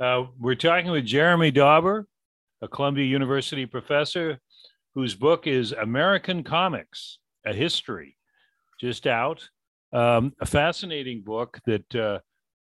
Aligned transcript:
Uh, 0.00 0.26
we're 0.38 0.54
talking 0.54 0.92
with 0.92 1.04
Jeremy 1.04 1.50
Dauber, 1.50 2.06
a 2.62 2.68
Columbia 2.68 3.04
University 3.04 3.66
professor 3.66 4.38
whose 4.94 5.16
book 5.16 5.48
is 5.48 5.72
American 5.72 6.44
Comics, 6.44 7.18
a 7.44 7.52
History, 7.52 8.16
just 8.80 9.08
out. 9.08 9.48
Um, 9.92 10.34
a 10.40 10.46
fascinating 10.46 11.22
book 11.22 11.58
that 11.66 11.94
uh, 11.96 12.20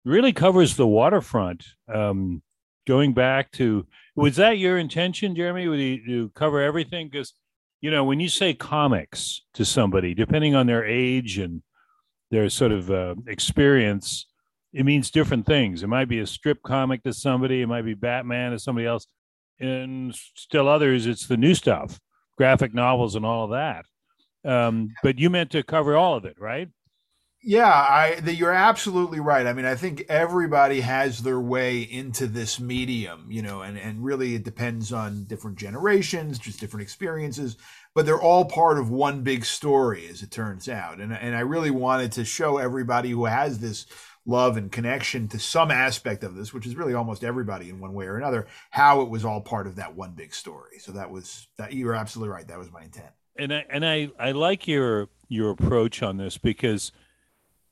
really 0.06 0.32
covers 0.32 0.76
the 0.76 0.86
waterfront. 0.86 1.66
Um, 1.92 2.44
going 2.86 3.14
back 3.14 3.52
to, 3.54 3.88
was 4.16 4.36
that 4.36 4.60
your 4.60 4.78
intention, 4.78 5.36
Jeremy? 5.36 5.68
Would 5.68 5.80
you, 5.80 6.02
you 6.06 6.32
cover 6.36 6.62
everything? 6.62 7.10
Because, 7.10 7.34
you 7.82 7.90
know, 7.90 8.04
when 8.04 8.20
you 8.20 8.30
say 8.30 8.54
comics 8.54 9.42
to 9.56 9.66
somebody, 9.66 10.14
depending 10.14 10.54
on 10.54 10.68
their 10.68 10.86
age 10.86 11.40
and 11.40 11.64
their 12.30 12.48
sort 12.50 12.72
of 12.72 12.92
uh, 12.92 13.16
experience, 13.26 14.28
it 14.74 14.86
means 14.86 15.12
different 15.12 15.46
things. 15.46 15.84
It 15.84 15.88
might 15.88 16.10
be 16.10 16.20
a 16.20 16.28
strip 16.28 16.64
comic 16.64 17.04
to 17.04 17.14
somebody, 17.14 17.62
it 17.62 17.68
might 17.68 17.86
be 17.86 17.94
Batman 17.94 18.52
to 18.52 18.60
somebody 18.60 18.88
else, 18.88 19.08
and 19.60 20.14
still 20.36 20.68
others, 20.68 21.06
it's 21.06 21.28
the 21.28 21.38
new 21.38 21.54
stuff, 21.54 22.00
graphic 22.38 22.74
novels 22.74 23.16
and 23.16 23.26
all 23.26 23.46
of 23.46 23.52
that. 23.52 23.86
Um, 24.46 24.94
but 25.04 25.20
you 25.20 25.30
meant 25.30 25.52
to 25.52 25.64
cover 25.64 25.96
all 25.96 26.16
of 26.16 26.26
it, 26.26 26.36
right? 26.40 26.70
Yeah, 27.46 27.68
I 27.68 28.22
the, 28.22 28.34
you're 28.34 28.54
absolutely 28.54 29.20
right. 29.20 29.46
I 29.46 29.52
mean, 29.52 29.66
I 29.66 29.76
think 29.76 30.06
everybody 30.08 30.80
has 30.80 31.20
their 31.20 31.42
way 31.42 31.82
into 31.82 32.26
this 32.26 32.58
medium, 32.58 33.26
you 33.30 33.42
know, 33.42 33.62
and 33.62 33.78
and 33.78 34.02
really 34.02 34.36
it 34.36 34.46
depends 34.46 34.94
on 34.94 35.26
different 35.26 35.58
generations, 35.58 36.40
just 36.40 36.62
different 36.62 36.84
experiences, 36.84 37.58
but 37.94 38.06
they're 38.06 38.22
all 38.22 38.46
part 38.46 38.80
of 38.80 38.90
one 38.90 39.24
big 39.24 39.44
story 39.44 40.08
as 40.08 40.24
it 40.24 40.32
turns 40.32 40.70
out. 40.70 41.02
And 41.02 41.12
and 41.12 41.36
I 41.36 41.42
really 41.42 41.72
wanted 41.72 42.14
to 42.14 42.24
show 42.24 42.60
everybody 42.60 43.10
who 43.10 43.26
has 43.26 43.60
this 43.60 43.88
love 44.26 44.58
and 44.58 44.72
connection 44.72 45.28
to 45.28 45.40
some 45.40 45.70
aspect 45.70 46.24
of 46.24 46.36
this, 46.36 46.54
which 46.54 46.66
is 46.66 46.76
really 46.76 46.94
almost 46.94 47.24
everybody 47.24 47.70
in 47.70 47.80
one 47.80 47.94
way 47.94 48.06
or 48.06 48.18
another, 48.18 48.48
how 48.70 49.02
it 49.02 49.10
was 49.10 49.26
all 49.26 49.42
part 49.42 49.68
of 49.68 49.76
that 49.76 49.96
one 49.96 50.12
big 50.12 50.34
story. 50.34 50.80
So 50.80 50.92
that 50.94 51.10
was 51.10 51.48
that 51.58 51.74
you 51.74 51.86
were 51.86 51.96
absolutely 51.96 52.34
right. 52.34 52.48
That 52.48 52.60
was 52.60 52.72
my 52.72 52.84
intent. 52.84 53.12
And 53.38 53.54
I 53.54 53.66
and 53.70 53.86
I 53.86 54.10
I 54.20 54.32
like 54.32 54.68
your 54.68 55.10
your 55.28 55.52
approach 55.52 56.04
on 56.04 56.18
this 56.18 56.38
because 56.38 56.92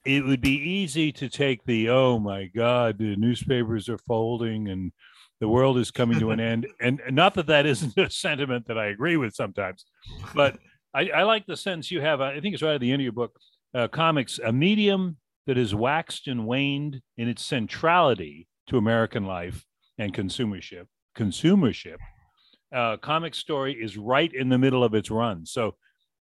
it 0.06 0.26
would 0.26 0.42
be 0.42 0.58
easy 0.58 1.12
to 1.12 1.30
take 1.30 1.64
the 1.66 1.90
oh 1.90 2.18
my 2.20 2.46
god 2.46 2.98
the 2.98 3.16
newspapers 3.16 3.88
are 3.88 4.00
folding 4.00 4.68
and 4.68 4.92
the 5.40 5.48
world 5.48 5.78
is 5.78 5.92
coming 5.92 6.20
to 6.20 6.32
an 6.32 6.40
end 6.52 6.68
and, 6.80 7.00
and 7.06 7.16
not 7.16 7.36
that 7.36 7.48
that 7.48 7.66
isn't 7.66 7.96
a 7.98 8.10
sentiment 8.10 8.66
that 8.68 8.78
i 8.78 8.88
agree 8.88 9.18
with 9.18 9.34
sometimes 9.34 9.86
but 10.34 10.58
I, 10.94 11.10
I, 11.10 11.24
like 11.24 11.46
the 11.46 11.56
sense 11.56 11.92
you 11.92 12.02
have 12.02 12.20
i 12.20 12.40
think 12.40 12.54
it's 12.54 12.64
right 12.64 12.76
at 12.76 12.82
the 12.82 12.92
end 12.92 13.02
of 13.02 13.04
your 13.04 13.12
book 13.12 13.40
uh, 13.76 13.88
comics 13.88 14.40
a 14.44 14.52
medium 14.52 15.18
that 15.48 15.58
has 15.58 15.74
waxed 15.74 16.28
and 16.28 16.46
waned 16.46 17.02
in 17.18 17.28
its 17.28 17.44
centrality 17.44 18.48
to 18.68 18.78
american 18.78 19.26
life 19.26 19.66
and 19.98 20.14
consumership 20.14 20.86
consumership 21.18 21.98
uh, 22.74 22.96
comic 22.98 23.36
story 23.36 23.74
is 23.74 23.98
right 23.98 24.34
in 24.34 24.48
the 24.50 24.58
middle 24.58 24.84
of 24.84 24.94
its 24.94 25.12
run 25.12 25.46
so 25.46 25.76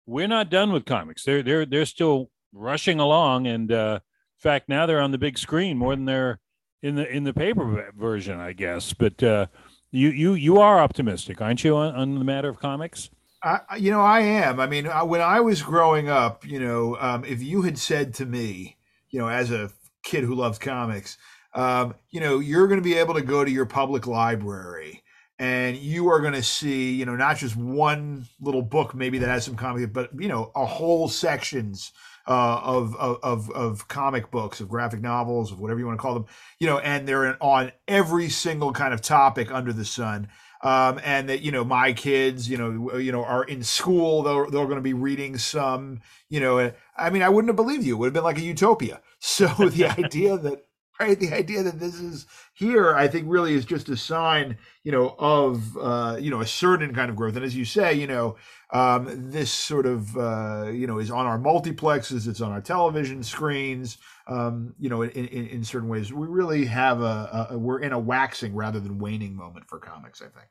we're 0.08 0.28
not 0.28 0.50
done 0.50 0.72
with 0.72 0.86
comics 0.86 1.24
they're 1.24 1.44
they're 1.44 1.66
they're 1.66 1.86
still 1.86 2.32
rushing 2.54 3.00
along. 3.00 3.48
And 3.48 3.72
uh, 3.72 4.00
in 4.04 4.42
fact, 4.42 4.70
now 4.70 4.86
they're 4.86 5.02
on 5.02 5.12
the 5.12 5.18
big 5.18 5.38
screen 5.38 5.78
more 5.78 5.96
than 5.96 6.06
they're 6.06 6.40
in 6.82 6.96
the 6.96 7.10
in 7.10 7.24
the 7.24 7.34
paper 7.34 7.92
version, 7.96 8.40
I 8.40 8.54
guess. 8.54 8.94
But 8.94 9.22
uh, 9.22 9.48
you 9.92 10.10
you 10.10 10.34
you 10.34 10.60
are 10.60 10.80
optimistic, 10.80 11.42
aren't 11.42 11.64
you, 11.64 11.76
on, 11.76 11.96
on 11.96 12.16
the 12.16 12.26
matter 12.26 12.50
of 12.50 12.60
comics? 12.60 13.10
I, 13.42 13.78
you 13.78 13.90
know, 13.92 14.02
I 14.02 14.20
am. 14.20 14.60
I 14.60 14.68
mean, 14.68 14.86
when 14.86 15.22
I 15.22 15.40
was 15.40 15.62
growing 15.62 16.10
up, 16.10 16.46
you 16.46 16.60
know, 16.60 16.98
um, 17.00 17.24
if 17.24 17.42
you 17.42 17.62
had 17.62 17.78
said 17.78 18.14
to 18.16 18.26
me, 18.26 18.76
you 19.10 19.20
know, 19.20 19.28
as 19.28 19.52
a 19.52 19.72
kid 20.04 20.24
who 20.24 20.36
loves 20.36 20.58
comics, 20.58 21.18
um, 21.54 21.96
you 22.10 22.20
know, 22.20 22.40
you're 22.40 22.68
going 22.68 22.80
to 22.80 22.84
be 22.84 22.96
able 22.96 23.14
to 23.16 23.22
go 23.22 23.44
to 23.44 23.52
your 23.52 23.66
public 23.66 24.08
library 24.08 25.04
and 25.40 25.78
you 25.78 26.10
are 26.10 26.20
going 26.20 26.34
to 26.34 26.44
see, 26.44 26.94
you 26.94 27.06
know, 27.06 27.16
not 27.16 27.38
just 27.38 27.56
one 27.56 28.28
little 28.42 28.62
book 28.62 28.94
maybe 28.94 29.18
that 29.20 29.30
has 29.30 29.46
some 29.46 29.56
comics, 29.56 29.90
but 29.92 30.10
you 30.20 30.28
know, 30.28 30.52
a 30.56 30.66
whole 30.66 31.08
sections 31.08 31.94
uh, 32.28 32.60
of, 32.64 32.96
of 32.98 33.50
of 33.52 33.88
comic 33.88 34.30
books, 34.30 34.60
of 34.60 34.68
graphic 34.70 35.02
novels, 35.02 35.52
of 35.52 35.60
whatever 35.60 35.80
you 35.80 35.88
want 35.88 35.98
to 35.98 36.02
call 36.02 36.14
them, 36.14 36.26
you 36.60 36.68
know, 36.68 36.78
and 36.80 37.08
they're 37.08 37.42
on 37.42 37.72
every 37.88 38.30
single 38.30 38.74
kind 38.74 38.94
of 38.94 39.02
topic 39.02 39.52
under 39.52 39.74
the 39.74 39.86
sun. 39.86 40.28
Um, 40.62 41.00
and 41.06 41.30
that 41.30 41.42
you 41.42 41.54
know 41.54 41.64
my 41.64 41.94
kids, 41.94 42.50
you 42.50 42.58
know, 42.58 42.98
you 42.98 43.14
know, 43.14 43.24
are 43.24 43.46
in 43.46 43.64
school. 43.64 44.24
They're 44.24 44.46
they're 44.52 44.66
going 44.66 44.76
to 44.76 44.82
be 44.82 44.94
reading 44.94 45.38
some, 45.38 46.02
you 46.30 46.42
know. 46.42 46.74
I 47.00 47.10
mean, 47.10 47.22
I 47.22 47.30
wouldn't 47.30 47.50
have 47.50 47.56
believed 47.56 47.86
you. 47.86 47.96
It 47.96 47.98
would 48.00 48.08
have 48.08 48.14
been 48.14 48.24
like 48.24 48.38
a 48.38 48.42
utopia. 48.42 49.02
So 49.22 49.48
the 49.48 49.86
idea 49.86 50.38
that 50.38 50.64
right, 51.00 51.20
the 51.20 51.34
idea 51.34 51.64
that 51.64 51.80
this 51.80 51.96
is 51.96 52.26
here, 52.54 52.96
I 52.96 53.08
think, 53.08 53.26
really 53.28 53.54
is 53.54 53.66
just 53.66 53.90
a 53.90 53.98
sign, 53.98 54.58
you 54.84 54.92
know, 54.92 55.16
of 55.18 55.78
uh, 55.78 56.18
you 56.20 56.30
know 56.30 56.42
a 56.42 56.46
certain 56.46 56.94
kind 56.94 57.10
of 57.10 57.16
growth. 57.16 57.36
And 57.36 57.46
as 57.46 57.56
you 57.56 57.66
say, 57.66 57.94
you 57.94 58.08
know, 58.08 58.36
um, 58.72 59.32
this 59.32 59.52
sort 59.52 59.86
of 59.86 60.16
uh, 60.18 60.70
you 60.72 60.88
know 60.88 61.00
is 61.00 61.12
on 61.12 61.26
our 61.26 61.40
multiplexes, 61.40 62.28
it's 62.28 62.42
on 62.42 62.52
our 62.52 62.62
television 62.62 63.24
screens. 63.24 63.98
Um, 64.28 64.76
you 64.80 64.90
know, 64.90 65.02
in, 65.02 65.10
in, 65.10 65.48
in, 65.48 65.64
certain 65.64 65.90
ways, 65.90 66.14
we 66.14 66.28
really 66.28 66.66
have 66.66 67.02
a, 67.02 67.48
a, 67.52 67.58
we're 67.58 67.80
in 67.80 67.94
a 67.94 68.00
waxing 68.00 68.54
rather 68.54 68.80
than 68.80 69.00
waning 69.00 69.36
moment 69.36 69.68
for 69.68 69.80
comics. 69.80 70.22
I 70.22 70.26
think. 70.26 70.48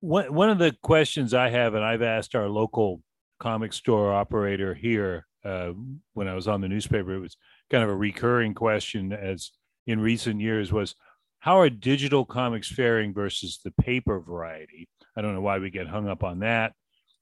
One 0.00 0.32
one 0.32 0.50
of 0.50 0.58
the 0.58 0.76
questions 0.82 1.34
I 1.34 1.50
have, 1.50 1.74
and 1.74 1.84
I've 1.84 2.02
asked 2.02 2.34
our 2.34 2.48
local 2.48 3.02
comic 3.40 3.72
store 3.72 4.12
operator 4.12 4.74
here 4.74 5.27
uh, 5.44 5.72
when 6.14 6.28
I 6.28 6.34
was 6.34 6.48
on 6.48 6.60
the 6.60 6.68
newspaper, 6.68 7.14
it 7.14 7.20
was 7.20 7.36
kind 7.70 7.84
of 7.84 7.90
a 7.90 7.96
recurring 7.96 8.54
question 8.54 9.12
as 9.12 9.50
in 9.86 10.00
recent 10.00 10.40
years 10.40 10.72
was 10.72 10.94
how 11.40 11.58
are 11.60 11.70
digital 11.70 12.24
comics 12.24 12.68
faring 12.68 13.14
versus 13.14 13.60
the 13.64 13.70
paper 13.80 14.20
variety? 14.20 14.88
I 15.16 15.22
don't 15.22 15.34
know 15.34 15.40
why 15.40 15.58
we 15.58 15.70
get 15.70 15.88
hung 15.88 16.08
up 16.08 16.24
on 16.24 16.40
that. 16.40 16.72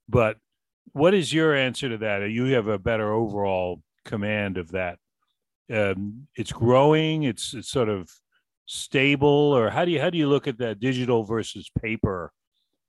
But 0.09 0.38
what 0.93 1.15
is 1.15 1.32
your 1.32 1.55
answer 1.55 1.88
to 1.88 1.99
that? 1.99 2.31
You 2.31 2.44
have 2.47 2.69
a 2.69 2.78
better 2.78 3.12
overall 3.12 3.82
command 4.05 4.56
of 4.56 4.72
that. 4.72 4.99
Um, 5.72 6.28
it's 6.37 6.53
growing. 6.53 7.25
It's 7.25 7.53
it's 7.53 7.69
sort 7.69 7.88
of 7.88 8.09
stable, 8.66 9.28
or 9.28 9.69
how 9.71 9.84
do 9.84 9.91
you 9.91 10.00
how 10.00 10.10
do 10.10 10.19
you 10.19 10.28
look 10.28 10.47
at 10.47 10.59
that 10.59 10.78
digital 10.78 11.25
versus 11.25 11.71
paper 11.82 12.32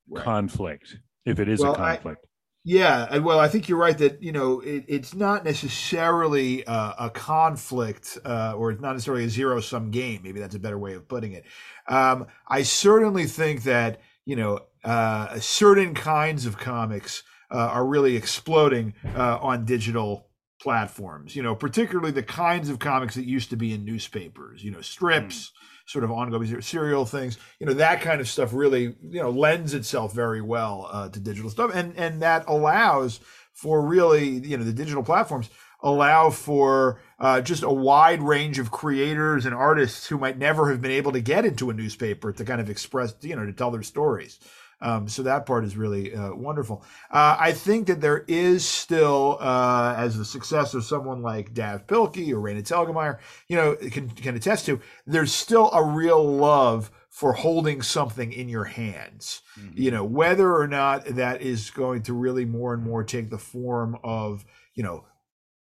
right. 0.09 0.23
conflict? 0.23 0.99
If 1.25 1.39
it 1.39 1.49
is 1.49 1.59
well, 1.59 1.73
a 1.73 1.75
conflict. 1.75 2.26
Yeah, 2.69 3.19
well, 3.19 3.39
I 3.39 3.47
think 3.47 3.69
you're 3.69 3.77
right 3.77 3.97
that 3.97 4.21
you 4.21 4.33
know 4.33 4.59
it, 4.59 4.83
it's 4.89 5.15
not 5.15 5.45
necessarily 5.45 6.67
uh, 6.67 7.05
a 7.05 7.09
conflict, 7.09 8.17
uh, 8.25 8.55
or 8.57 8.71
it's 8.71 8.81
not 8.81 8.91
necessarily 8.91 9.23
a 9.23 9.29
zero 9.29 9.61
sum 9.61 9.89
game. 9.89 10.19
Maybe 10.21 10.41
that's 10.41 10.53
a 10.53 10.59
better 10.59 10.77
way 10.77 10.93
of 10.93 11.07
putting 11.07 11.31
it. 11.31 11.45
Um, 11.87 12.27
I 12.45 12.63
certainly 12.63 13.25
think 13.25 13.63
that 13.63 14.01
you 14.25 14.35
know 14.35 14.59
uh, 14.83 15.39
certain 15.39 15.93
kinds 15.93 16.45
of 16.45 16.57
comics 16.57 17.23
uh, 17.51 17.57
are 17.57 17.85
really 17.85 18.17
exploding 18.17 18.95
uh, 19.15 19.37
on 19.41 19.63
digital 19.63 20.27
platforms. 20.61 21.37
You 21.37 21.43
know, 21.43 21.55
particularly 21.55 22.11
the 22.11 22.21
kinds 22.21 22.67
of 22.67 22.79
comics 22.79 23.15
that 23.15 23.23
used 23.25 23.49
to 23.51 23.55
be 23.55 23.71
in 23.71 23.85
newspapers. 23.85 24.61
You 24.61 24.71
know, 24.71 24.81
strips, 24.81 25.37
mm. 25.37 25.51
Sort 25.87 26.03
of 26.03 26.11
ongoing 26.11 26.61
serial 26.61 27.05
things. 27.05 27.37
You 27.59 27.65
know, 27.65 27.73
that 27.73 28.01
kind 28.01 28.21
of 28.21 28.29
stuff 28.29 28.53
really 28.53 28.95
you 29.09 29.21
know 29.21 29.31
lends 29.31 29.73
itself 29.73 30.13
very 30.13 30.41
well 30.41 30.87
uh, 30.91 31.09
to 31.09 31.19
digital 31.19 31.49
stuff, 31.49 31.71
and 31.73 31.97
and 31.97 32.21
that 32.21 32.45
allows 32.47 33.19
for 33.53 33.81
really 33.81 34.29
you 34.29 34.57
know 34.57 34.63
the 34.63 34.73
digital 34.73 35.03
platforms 35.03 35.49
allow 35.81 36.29
for 36.29 36.99
uh, 37.19 37.41
just 37.41 37.63
a 37.63 37.69
wide 37.69 38.21
range 38.21 38.59
of 38.59 38.71
creators 38.71 39.45
and 39.45 39.53
artists 39.53 40.07
who 40.07 40.17
might 40.17 40.37
never 40.37 40.69
have 40.71 40.81
been 40.81 40.91
able 40.91 41.11
to 41.11 41.21
get 41.21 41.45
into 41.45 41.69
a 41.69 41.73
newspaper 41.73 42.31
to 42.31 42.43
kind 42.43 42.59
of 42.59 42.69
express, 42.69 43.13
you 43.21 43.35
know, 43.35 43.45
to 43.45 43.53
tell 43.53 43.71
their 43.71 43.83
stories. 43.83 44.39
Um, 44.79 45.07
so 45.07 45.23
that 45.23 45.45
part 45.45 45.65
is 45.65 45.75
really 45.75 46.13
uh, 46.13 46.33
wonderful. 46.35 46.83
Uh, 47.09 47.35
I 47.39 47.51
think 47.51 47.87
that 47.87 47.99
there 47.99 48.23
is 48.27 48.65
still, 48.65 49.37
uh, 49.41 49.95
as 49.97 50.17
the 50.17 50.25
success 50.25 50.73
of 50.73 50.83
someone 50.83 51.21
like 51.21 51.53
Dav 51.53 51.87
Pilkey 51.87 52.31
or 52.31 52.37
Raina 52.37 52.61
Telgemeier, 52.61 53.17
you 53.47 53.55
know, 53.55 53.75
can 53.75 54.09
can 54.09 54.35
attest 54.35 54.65
to, 54.67 54.79
there's 55.05 55.33
still 55.33 55.71
a 55.71 55.83
real 55.83 56.23
love 56.23 56.91
for 57.09 57.33
holding 57.33 57.81
something 57.81 58.31
in 58.31 58.47
your 58.47 58.65
hands. 58.65 59.41
Mm-hmm. 59.59 59.81
You 59.81 59.91
know, 59.91 60.03
whether 60.03 60.55
or 60.55 60.67
not 60.67 61.05
that 61.05 61.41
is 61.41 61.71
going 61.71 62.03
to 62.03 62.13
really 62.13 62.45
more 62.45 62.75
and 62.75 62.83
more 62.83 63.03
take 63.03 63.31
the 63.31 63.39
form 63.39 63.97
of, 64.03 64.45
you 64.75 64.83
know, 64.83 65.05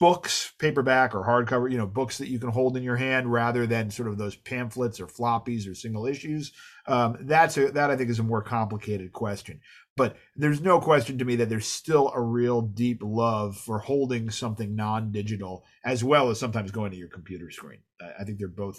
books, 0.00 0.55
paperback 0.58 1.14
or 1.14 1.25
hardcover, 1.25 1.70
you 1.70 1.76
know, 1.76 1.87
books 1.87 2.19
that 2.19 2.29
you 2.29 2.38
can 2.38 2.49
hold 2.49 2.76
in 2.76 2.82
your 2.82 2.97
hand 2.97 3.31
rather 3.31 3.67
than 3.67 3.91
sort 3.91 4.08
of 4.08 4.17
those 4.17 4.35
pamphlets 4.35 4.99
or 4.99 5.06
floppies 5.06 5.70
or 5.70 5.75
single 5.75 6.06
issues. 6.06 6.52
Um, 6.87 7.19
that's 7.20 7.58
a, 7.58 7.70
that 7.73 7.91
I 7.91 7.97
think 7.97 8.08
is 8.08 8.19
a 8.19 8.25
more 8.25 8.43
complicated 8.43 9.12
question. 9.12 9.61
But 9.97 10.17
there's 10.35 10.62
no 10.62 10.81
question 10.81 11.19
to 11.19 11.25
me 11.26 11.37
that 11.37 11.50
there's 11.50 11.67
still 11.67 12.11
a 12.14 12.20
real 12.20 12.62
deep 12.62 13.02
love 13.02 13.58
for 13.58 13.79
holding 13.79 14.31
something 14.31 14.75
non-digital 14.75 15.64
as 15.85 16.02
well 16.02 16.31
as 16.31 16.41
sometimes 16.41 16.70
going 16.70 16.91
to 16.93 16.97
your 16.97 17.08
computer 17.08 17.50
screen. 17.50 17.81
I, 18.19 18.25
think 18.25 18.38
they're 18.38 18.49
both, 18.49 18.79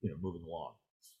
you 0.00 0.10
know, 0.10 0.16
moving 0.20 0.44
along. 0.46 0.74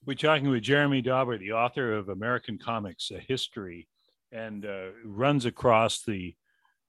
We're 0.06 0.14
talking 0.14 0.48
with 0.48 0.62
Jeremy 0.62 1.02
Dauber, 1.02 1.36
the 1.36 1.52
author 1.52 1.92
of 1.92 2.08
American 2.08 2.58
Comics: 2.58 3.10
A 3.10 3.18
History, 3.18 3.88
and 4.30 4.64
uh, 4.64 4.90
runs 5.04 5.44
across 5.44 6.02
the 6.02 6.36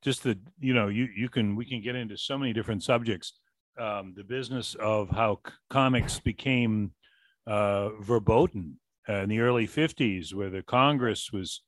just 0.01 0.24
the 0.24 0.38
you 0.59 0.74
know 0.74 0.88
you 0.88 1.07
you 1.15 1.30
can 1.30 1.56
we 1.56 1.65
can 1.65 1.81
get 1.81 1.95
into 1.95 2.18
so 2.18 2.38
many 2.38 2.53
different 2.53 2.83
subjects 2.83 3.33
um, 3.80 4.13
the 4.15 4.24
business 4.24 4.75
of 4.75 5.09
how 5.09 5.39
c- 5.45 5.53
comics 5.69 6.19
became 6.19 6.92
uh, 7.48 7.89
verboten 8.00 8.80
uh, 9.09 9.21
in 9.24 9.30
the 9.30 9.39
early 9.39 9.68
50s 9.68 10.33
where 10.33 10.50
the 10.50 10.62
Congress 10.63 11.31
was, 11.31 11.62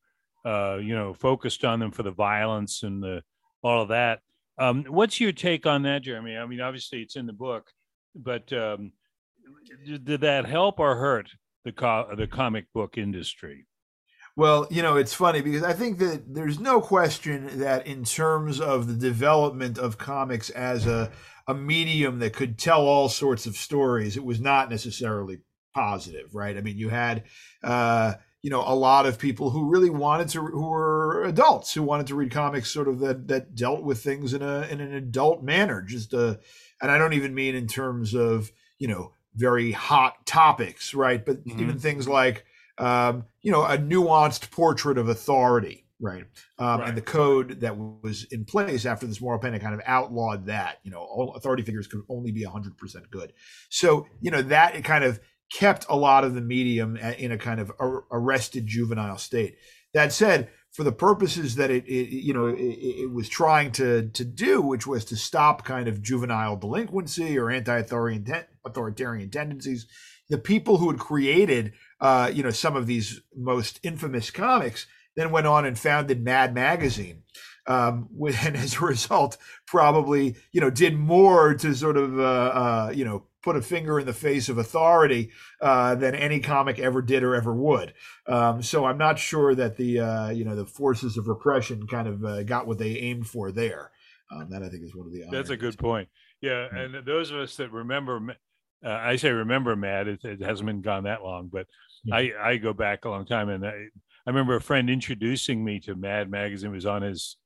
uh, 0.46 0.78
you 0.82 0.96
know, 0.96 1.14
focused 1.14 1.66
on 1.66 1.80
them 1.80 1.92
for 1.92 2.04
the 2.04 2.12
violence 2.12 2.84
and 2.84 3.02
the 3.02 3.24
all 3.64 3.82
of 3.82 3.90
that. 3.90 4.20
Um, 4.60 4.86
what's 4.88 5.20
your 5.20 5.32
take 5.32 5.66
on 5.66 5.84
that, 5.84 6.04
Jeremy? 6.04 6.38
I 6.38 6.46
mean, 6.46 6.62
obviously 6.62 7.02
it's 7.02 7.16
in 7.16 7.26
the 7.26 7.34
book, 7.34 7.72
but 8.16 8.52
um, 8.54 8.92
did 9.86 10.22
that 10.22 10.46
help 10.46 10.80
or 10.80 10.96
hurt 10.96 11.30
the 11.66 11.72
co- 11.72 12.14
the 12.16 12.28
comic 12.28 12.66
book 12.74 12.98
industry? 12.98 13.66
Well, 14.36 14.68
you 14.72 14.82
know, 14.82 14.98
it's 14.98 15.14
funny 15.14 15.42
because 15.42 15.64
I 15.64 15.74
think 15.74 16.00
that 16.00 16.34
there's 16.34 16.60
no 16.60 16.82
question 16.82 17.60
that 17.60 17.86
in 17.86 18.04
terms 18.04 18.60
of 18.60 18.88
the 18.88 18.96
development 18.96 19.78
of 19.78 19.98
comics 19.98 20.50
as 20.50 20.88
a 20.88 21.12
a 21.46 21.54
medium 21.54 22.20
that 22.20 22.34
could 22.34 22.58
tell 22.58 22.82
all 22.82 23.10
sorts 23.10 23.46
of 23.46 23.58
stories, 23.58 24.16
it 24.16 24.24
was 24.24 24.40
not 24.40 24.70
necessarily 24.70 25.42
positive, 25.76 26.34
right? 26.34 26.58
I 26.58 26.62
mean, 26.62 26.78
you 26.78 26.90
had 26.90 27.24
uh, 27.64 28.14
you 28.42 28.50
know 28.50 28.64
a 28.66 28.74
lot 28.74 29.06
of 29.06 29.20
people 29.20 29.52
who 29.52 29.70
really 29.70 29.90
wanted 29.90 30.30
to 30.30 30.42
who 30.42 30.68
were 30.68 31.24
adults 31.26 31.74
who 31.74 31.84
wanted 31.84 32.08
to 32.08 32.16
read 32.16 32.32
comics 32.32 32.72
sort 32.72 32.88
of 32.88 33.00
that 33.00 33.28
that 33.28 33.56
dealt 33.56 33.84
with 33.84 34.02
things 34.04 34.34
in 34.34 34.42
a 34.42 34.62
in 34.72 34.82
an 34.82 34.94
adult 34.94 35.44
manner, 35.44 35.82
just 35.82 36.14
uh 36.14 36.36
and 36.82 36.92
I 36.92 36.98
don't 36.98 37.14
even 37.14 37.34
mean 37.34 37.56
in 37.56 37.68
terms 37.68 38.14
of, 38.14 38.52
you 38.78 38.90
know, 38.90 39.14
very 39.36 39.72
hot 39.72 40.26
topics, 40.26 40.94
right? 40.94 41.26
But 41.26 41.46
mm-hmm. 41.46 41.62
even 41.62 41.80
things 41.80 42.08
like 42.08 42.46
um, 42.78 43.26
you 43.42 43.52
know, 43.52 43.64
a 43.64 43.78
nuanced 43.78 44.52
portrait 44.52 44.98
of 44.98 45.10
authority, 45.10 45.86
right? 46.00 46.26
Um, 46.60 46.80
right? 46.80 46.90
And 46.90 46.98
the 46.98 47.02
code 47.02 47.62
that 47.62 47.78
was 47.78 48.26
in 48.32 48.46
place 48.46 48.86
after 48.86 49.06
this 49.06 49.22
moral 49.22 49.40
panic 49.40 49.62
kind 49.62 49.74
of 49.74 49.82
outlawed 49.86 50.46
that. 50.48 50.80
You 50.84 50.92
know, 50.92 51.00
all 51.00 51.36
authority 51.36 51.64
figures 51.64 51.88
could 51.88 52.02
only 52.10 52.32
be 52.32 52.44
100% 52.44 52.72
good. 53.12 53.34
So, 53.70 54.08
you 54.22 54.32
know, 54.32 54.42
that 54.44 54.76
it 54.76 54.84
kind 54.84 55.04
of 55.04 55.20
kept 55.52 55.86
a 55.90 55.96
lot 55.96 56.24
of 56.24 56.34
the 56.34 56.42
medium 56.42 56.98
in 56.98 57.32
a 57.32 57.38
kind 57.38 57.60
of 57.60 57.72
arrested 58.12 58.66
juvenile 58.66 59.18
state. 59.18 59.58
That 59.94 60.12
said, 60.12 60.50
for 60.72 60.84
the 60.84 60.92
purposes 60.92 61.56
that 61.56 61.70
it, 61.70 61.86
it 61.86 62.10
you 62.10 62.34
know 62.34 62.48
it, 62.48 62.58
it, 62.58 63.12
was 63.12 63.30
trying 63.30 63.72
to 63.74 64.10
to 64.10 64.26
do, 64.26 64.62
which 64.62 64.88
was 64.88 65.06
to 65.06 65.16
stop 65.16 65.64
kind 65.64 65.88
of 65.88 66.02
juvenile 66.02 66.58
delinquency 66.58 67.38
or 67.38 67.52
anti-authoritarian 67.52 69.30
tendencies, 69.30 69.86
the 70.30 70.38
people 70.40 70.78
who 70.78 70.90
had 70.90 71.00
created 71.00 71.74
uh, 72.00 72.32
you 72.34 72.44
know, 72.44 72.52
some 72.52 72.76
of 72.76 72.88
these 72.88 73.22
most 73.36 73.80
infamous 73.84 74.32
comics, 74.32 74.88
then 75.16 75.32
went 75.32 75.48
on 75.48 75.66
and 75.66 75.78
founded 75.78 76.24
Mad 76.24 76.54
Magazine. 76.54 77.24
Um, 77.66 78.10
and 78.42 78.58
as 78.58 78.76
a 78.76 78.86
result, 78.86 79.38
probably, 79.66 80.36
you 80.52 80.62
know, 80.62 80.70
did 80.70 80.98
more 80.98 81.54
to 81.56 81.74
sort 81.74 81.98
of, 81.98 82.20
uh, 82.20 82.24
uh, 82.24 82.92
you 82.94 83.06
know, 83.06 83.26
put 83.42 83.56
a 83.58 83.62
finger 83.62 84.00
in 84.00 84.06
the 84.06 84.14
face 84.14 84.48
of 84.48 84.58
authority 84.58 85.30
uh, 85.62 85.96
than 85.96 86.16
any 86.16 86.40
comic 86.40 86.80
ever 86.80 87.02
did 87.02 87.24
or 87.24 87.36
ever 87.36 87.54
would. 87.54 87.94
Um, 88.26 88.64
so 88.64 88.86
I'm 88.86 88.98
not 88.98 89.20
sure 89.20 89.54
that 89.54 89.76
the, 89.76 90.00
uh, 90.00 90.30
you 90.30 90.46
know, 90.46 90.56
the 90.56 90.66
forces 90.66 91.18
of 91.18 91.28
repression 91.28 91.86
kind 91.88 92.08
of 92.08 92.24
uh, 92.24 92.44
got 92.44 92.68
what 92.68 92.78
they 92.78 92.98
aimed 93.00 93.28
for 93.28 93.52
there. 93.52 93.92
Um, 94.32 94.50
that 94.50 94.64
I 94.64 94.70
think 94.70 94.84
is 94.84 94.96
one 94.96 95.06
of 95.06 95.14
the. 95.14 95.26
That's 95.30 95.50
a 95.50 95.58
good 95.58 95.78
point. 95.78 96.10
Yeah, 96.42 96.68
and 96.72 97.06
those 97.06 97.30
of 97.30 97.38
us 97.38 97.56
that 97.58 97.72
remember, 97.72 98.36
uh, 98.86 98.90
I 98.90 99.16
say 99.16 99.32
remember 99.32 99.76
Mad. 99.76 100.08
It, 100.08 100.24
it 100.24 100.42
hasn't 100.42 100.68
been 100.68 100.82
gone 100.82 101.04
that 101.04 101.24
long, 101.24 101.50
but 101.52 101.68
yeah. 102.04 102.16
I, 102.16 102.32
I 102.42 102.58
go 102.58 102.74
back 102.74 103.06
a 103.06 103.10
long 103.10 103.26
time, 103.26 103.50
and 103.50 103.66
I, 103.66 103.70
I 103.72 104.30
remember 104.30 104.56
a 104.56 104.62
friend 104.62 104.90
introducing 104.90 105.64
me 105.64 105.80
to 105.82 105.96
Mad 105.96 106.30
Magazine. 106.30 106.72
It 106.72 106.76
was 106.76 106.86
on 106.86 107.02
his, 107.02 107.38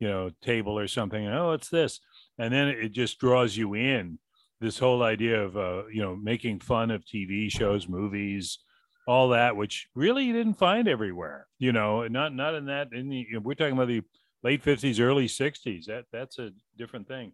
you 0.00 0.08
know, 0.08 0.30
table 0.42 0.78
or 0.78 0.88
something. 0.88 1.24
And, 1.24 1.34
oh, 1.34 1.52
it's 1.52 1.68
this, 1.68 2.00
and 2.38 2.52
then 2.52 2.68
it 2.68 2.92
just 2.92 3.18
draws 3.18 3.56
you 3.56 3.74
in. 3.74 4.18
This 4.60 4.78
whole 4.78 5.02
idea 5.02 5.42
of, 5.42 5.56
uh, 5.56 5.82
you 5.92 6.02
know, 6.02 6.14
making 6.14 6.60
fun 6.60 6.92
of 6.92 7.04
TV 7.04 7.50
shows, 7.50 7.88
movies, 7.88 8.60
all 9.06 9.30
that, 9.30 9.56
which 9.56 9.88
really 9.94 10.24
you 10.24 10.32
didn't 10.32 10.54
find 10.54 10.86
everywhere. 10.86 11.46
You 11.58 11.72
know, 11.72 12.06
not 12.06 12.34
not 12.34 12.54
in 12.54 12.66
that. 12.66 12.92
In 12.92 13.08
the 13.08 13.26
you 13.28 13.34
know, 13.34 13.40
we're 13.40 13.54
talking 13.54 13.72
about 13.72 13.88
the 13.88 14.02
late 14.42 14.62
fifties, 14.62 15.00
early 15.00 15.28
sixties. 15.28 15.86
That 15.86 16.04
that's 16.12 16.38
a 16.38 16.50
different 16.78 17.08
thing. 17.08 17.32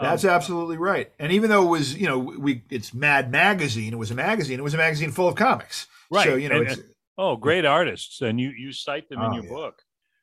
That's 0.00 0.24
um, 0.24 0.30
absolutely 0.30 0.76
right. 0.76 1.10
And 1.18 1.32
even 1.32 1.50
though 1.50 1.64
it 1.66 1.70
was, 1.70 1.96
you 1.96 2.06
know, 2.06 2.18
we 2.18 2.62
it's 2.70 2.94
Mad 2.94 3.30
Magazine, 3.30 3.92
it 3.92 3.98
was 3.98 4.10
a 4.10 4.14
magazine. 4.14 4.58
It 4.58 4.62
was 4.62 4.74
a 4.74 4.78
magazine 4.78 5.10
full 5.10 5.28
of 5.28 5.34
comics. 5.34 5.86
Right. 6.10 6.26
So, 6.26 6.36
you 6.36 6.48
know, 6.48 6.62
and, 6.62 6.84
oh, 7.16 7.36
great 7.36 7.64
artists. 7.64 8.20
And 8.20 8.40
you, 8.40 8.50
you 8.50 8.72
cite 8.72 9.08
them 9.08 9.18
in 9.18 9.24
oh, 9.24 9.34
your 9.34 9.44
yeah. 9.44 9.50
book. 9.50 9.82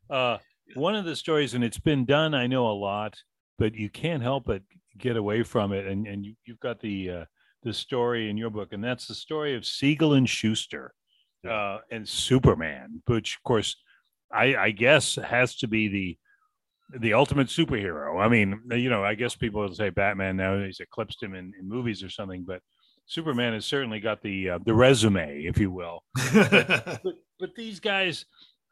Uh, 0.10 0.38
one 0.76 0.96
of 0.96 1.06
the 1.06 1.16
stories, 1.16 1.54
and 1.54 1.64
it's 1.64 1.80
been 1.80 2.06
done, 2.06 2.34
I 2.34 2.48
know 2.48 2.68
a 2.68 2.74
lot, 2.74 3.18
but 3.60 3.76
you 3.76 3.90
can't 3.90 4.24
help 4.24 4.46
but 4.46 4.62
get 4.98 5.18
away 5.18 5.44
from 5.44 5.74
it. 5.74 5.86
And, 5.88 6.08
and 6.08 6.26
you, 6.26 6.36
you've 6.46 6.60
got 6.60 6.80
the, 6.80 7.10
uh, 7.10 7.26
the 7.64 7.74
story 7.74 8.30
in 8.30 8.38
your 8.38 8.50
book, 8.50 8.74
and 8.74 8.84
that's 8.84 9.08
the 9.08 9.16
story 9.16 9.56
of 9.56 9.66
Siegel 9.66 10.14
and 10.14 10.30
Shuster 10.30 10.94
uh, 11.50 11.80
and 11.92 12.08
Superman, 12.08 13.02
which, 13.08 13.36
of 13.36 13.44
course, 13.44 13.76
I, 14.32 14.56
I 14.56 14.72
guess 14.72 15.16
has 15.16 15.56
to 15.58 15.68
be 15.68 15.88
the 15.88 16.18
the 16.90 17.14
ultimate 17.14 17.48
superhero. 17.48 18.24
I 18.24 18.28
mean, 18.28 18.62
you 18.72 18.90
know, 18.90 19.04
I 19.04 19.16
guess 19.16 19.36
people 19.36 19.62
will 19.62 19.74
say 19.74 19.90
Batman 19.90 20.38
now 20.38 20.60
he's 20.64 20.80
eclipsed 20.80 21.22
him 21.22 21.34
in, 21.34 21.54
in 21.60 21.68
movies 21.68 22.04
or 22.04 22.10
something, 22.10 22.44
but 22.44 22.62
Superman 23.08 23.54
has 23.54 23.66
certainly 23.66 24.00
got 24.00 24.22
the 24.22 24.52
uh, 24.52 24.60
the 24.66 24.74
resume, 24.74 25.44
if 25.44 25.58
you 25.58 25.72
will. 25.72 26.04
but, 26.34 26.50
but, 27.04 27.14
but 27.40 27.56
these 27.56 27.80
guys, 27.80 28.26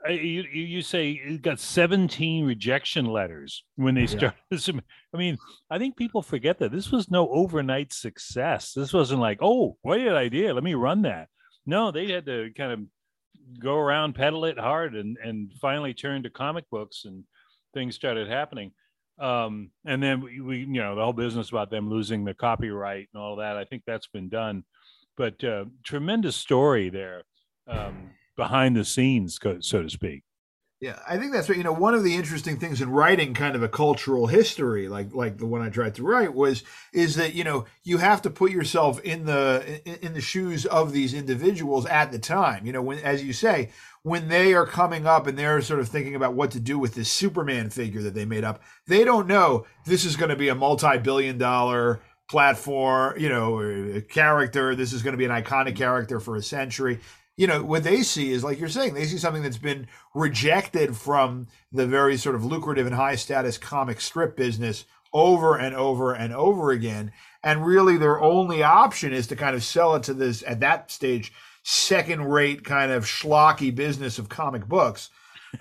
you 0.10 0.44
you 0.52 0.82
say 0.82 1.10
you 1.10 1.38
got 1.38 1.60
17 1.60 2.46
rejection 2.46 3.06
letters 3.06 3.64
when 3.76 3.96
they 3.96 4.08
started. 4.08 4.34
Yeah. 4.52 4.80
I 5.14 5.18
mean, 5.18 5.38
I 5.70 5.78
think 5.78 5.96
people 5.96 6.24
forget 6.24 6.58
that 6.60 6.72
this 6.72 6.92
was 6.92 7.12
no 7.12 7.30
overnight 7.30 7.94
success. 7.94 8.74
This 8.74 8.94
wasn't 8.94 9.22
like, 9.22 9.40
oh, 9.42 9.78
what 9.84 10.00
an 10.00 10.14
idea, 10.14 10.54
let 10.54 10.64
me 10.64 10.74
run 10.74 11.04
that. 11.04 11.28
No, 11.66 11.92
they 11.92 12.12
had 12.12 12.26
to 12.26 12.50
kind 12.58 12.72
of 12.72 12.80
go 13.60 13.76
around, 13.78 14.14
pedal 14.14 14.46
it 14.46 14.58
hard, 14.60 14.96
and 14.96 15.18
and 15.24 15.52
finally 15.62 15.94
turn 15.94 16.24
to 16.24 16.30
comic 16.30 16.70
books, 16.72 17.06
and 17.06 17.24
things 17.74 17.96
started 17.96 18.28
happening 18.28 18.72
um, 19.20 19.70
and 19.86 20.02
then 20.02 20.22
we, 20.22 20.42
we, 20.42 20.58
you 20.60 20.82
know, 20.82 20.96
the 20.96 21.04
whole 21.04 21.14
business 21.14 21.50
about 21.50 21.70
them 21.70 21.90
losing 21.90 22.26
the 22.26 22.34
copyright 22.34 23.10
and 23.14 23.22
all 23.22 23.36
that. 23.38 23.58
I 23.58 23.66
think 23.66 23.84
that's 23.86 24.08
been 24.08 24.30
done, 24.30 24.64
but 25.16 25.44
uh, 25.44 25.66
tremendous 25.84 26.36
story 26.36 26.90
there 26.90 27.24
um, 27.68 28.12
behind 28.36 28.76
the 28.76 28.86
scenes, 28.86 29.40
so 29.60 29.84
to 29.84 29.90
speak. 29.90 30.24
Yeah, 30.82 31.00
I 31.08 31.18
think 31.18 31.32
that's 31.32 31.48
what 31.48 31.58
you 31.58 31.64
know. 31.64 31.72
One 31.72 31.94
of 31.94 32.04
the 32.04 32.14
interesting 32.14 32.60
things 32.60 32.82
in 32.82 32.90
writing 32.90 33.34
kind 33.34 33.56
of 33.56 33.64
a 33.64 33.70
cultural 33.70 34.28
history, 34.28 34.90
like 34.90 35.14
like 35.14 35.38
the 35.38 35.46
one 35.46 35.62
I 35.62 35.70
tried 35.70 35.96
to 35.96 36.04
write, 36.04 36.34
was 36.34 36.62
is 36.92 37.16
that 37.16 37.34
you 37.34 37.46
know 37.46 37.64
you 37.86 38.00
have 38.00 38.22
to 38.24 38.30
put 38.30 38.52
yourself 38.52 39.00
in 39.00 39.24
the 39.24 39.82
in, 39.86 39.96
in 40.08 40.14
the 40.14 40.20
shoes 40.20 40.66
of 40.66 40.92
these 40.92 41.14
individuals 41.14 41.86
at 41.86 42.12
the 42.12 42.20
time. 42.20 42.66
You 42.66 42.74
know, 42.74 42.82
when 42.82 43.00
as 43.00 43.24
you 43.24 43.32
say, 43.32 43.70
when 44.04 44.28
they 44.28 44.54
are 44.54 44.66
coming 44.66 45.08
up 45.08 45.28
and 45.28 45.38
they're 45.38 45.62
sort 45.62 45.80
of 45.80 45.88
thinking 45.88 46.16
about 46.16 46.34
what 46.34 46.52
to 46.52 46.60
do 46.60 46.78
with 46.78 46.94
this 46.94 47.12
Superman 47.12 47.70
figure 47.70 48.02
that 48.02 48.14
they 48.14 48.26
made 48.26 48.44
up, 48.44 48.62
they 48.88 49.04
don't 49.04 49.28
know 49.28 49.66
this 49.86 50.06
is 50.06 50.16
going 50.16 50.30
to 50.30 50.36
be 50.36 50.50
a 50.50 50.56
multi-billion 50.56 51.38
dollar 51.38 52.02
platform, 52.30 53.18
you 53.20 53.30
know, 53.30 54.02
character. 54.10 54.76
This 54.76 54.94
is 54.94 55.04
going 55.04 55.14
to 55.14 55.18
be 55.18 55.26
an 55.26 55.32
iconic 55.32 55.76
character 55.76 56.20
for 56.20 56.36
a 56.36 56.42
century 56.42 57.00
you 57.36 57.48
know 57.48 57.64
what 57.64 57.84
they 57.84 58.04
see 58.04 58.32
is 58.32 58.44
like 58.44 58.60
you're 58.60 58.70
saying 58.70 58.94
they 58.94 59.06
see 59.06 59.18
something 59.18 59.44
that's 59.44 59.58
been 59.58 59.88
rejected 60.14 60.96
from 60.96 61.48
the 61.72 61.88
very 61.88 62.18
sort 62.18 62.36
of 62.36 62.46
lucrative 62.46 62.86
and 62.86 62.96
high 62.96 63.16
status 63.16 63.58
comic 63.58 64.00
strip 64.00 64.36
business 64.36 64.86
over 65.14 65.58
and 65.58 65.76
over 65.76 66.14
and 66.14 66.34
over 66.34 66.72
again 66.72 67.12
and 67.44 67.66
really 67.66 67.98
their 67.98 68.22
only 68.22 68.64
option 68.64 69.14
is 69.14 69.28
to 69.28 69.36
kind 69.36 69.56
of 69.56 69.64
sell 69.64 69.96
it 69.96 70.04
to 70.04 70.14
this 70.14 70.44
at 70.46 70.60
that 70.60 70.92
stage 70.92 71.34
second 71.64 72.26
rate 72.26 72.64
kind 72.64 72.92
of 72.92 73.06
schlocky 73.06 73.74
business 73.74 74.20
of 74.20 74.30
comic 74.30 74.68
books. 74.68 75.10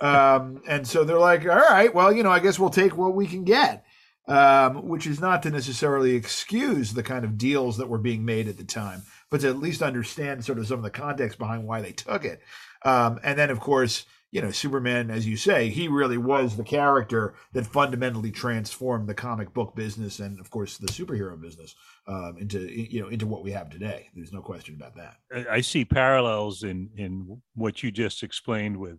Um, 0.00 0.62
and 0.68 0.86
so 0.86 1.04
they're 1.04 1.18
like 1.18 1.42
all 1.42 1.56
right 1.56 1.94
well 1.94 2.12
you 2.12 2.22
know 2.22 2.30
i 2.30 2.38
guess 2.38 2.58
we'll 2.58 2.70
take 2.70 2.96
what 2.96 3.14
we 3.14 3.26
can 3.26 3.44
get. 3.44 3.84
Um, 4.28 4.86
which 4.86 5.08
is 5.08 5.20
not 5.20 5.42
to 5.42 5.50
necessarily 5.50 6.14
excuse 6.14 6.92
the 6.92 7.02
kind 7.02 7.24
of 7.24 7.36
deals 7.36 7.78
that 7.78 7.88
were 7.88 7.98
being 7.98 8.24
made 8.24 8.46
at 8.46 8.56
the 8.56 8.62
time 8.62 9.02
but 9.32 9.40
to 9.40 9.48
at 9.48 9.58
least 9.58 9.82
understand 9.82 10.44
sort 10.44 10.58
of 10.58 10.66
some 10.66 10.76
of 10.76 10.82
the 10.84 10.90
context 10.90 11.38
behind 11.38 11.64
why 11.64 11.80
they 11.80 11.90
took 11.90 12.22
it. 12.22 12.42
Um, 12.84 13.18
and 13.24 13.38
then, 13.38 13.48
of 13.48 13.60
course, 13.60 14.04
you 14.30 14.42
know, 14.42 14.50
Superman, 14.50 15.10
as 15.10 15.26
you 15.26 15.38
say, 15.38 15.70
he 15.70 15.88
really 15.88 16.18
was 16.18 16.56
the 16.56 16.62
character 16.62 17.32
that 17.54 17.66
fundamentally 17.66 18.30
transformed 18.30 19.08
the 19.08 19.14
comic 19.14 19.54
book 19.54 19.74
business 19.74 20.20
and, 20.20 20.38
of 20.38 20.50
course, 20.50 20.76
the 20.76 20.86
superhero 20.86 21.40
business 21.40 21.74
um, 22.06 22.36
into 22.38 22.60
you 22.60 23.02
know 23.02 23.08
into 23.08 23.26
what 23.26 23.44
we 23.44 23.52
have 23.52 23.70
today. 23.70 24.08
There's 24.14 24.32
no 24.32 24.42
question 24.42 24.74
about 24.74 24.96
that. 24.96 25.46
I 25.50 25.60
see 25.60 25.84
parallels 25.84 26.62
in 26.62 26.90
in 26.96 27.40
what 27.54 27.82
you 27.82 27.90
just 27.90 28.22
explained 28.22 28.76
with 28.76 28.98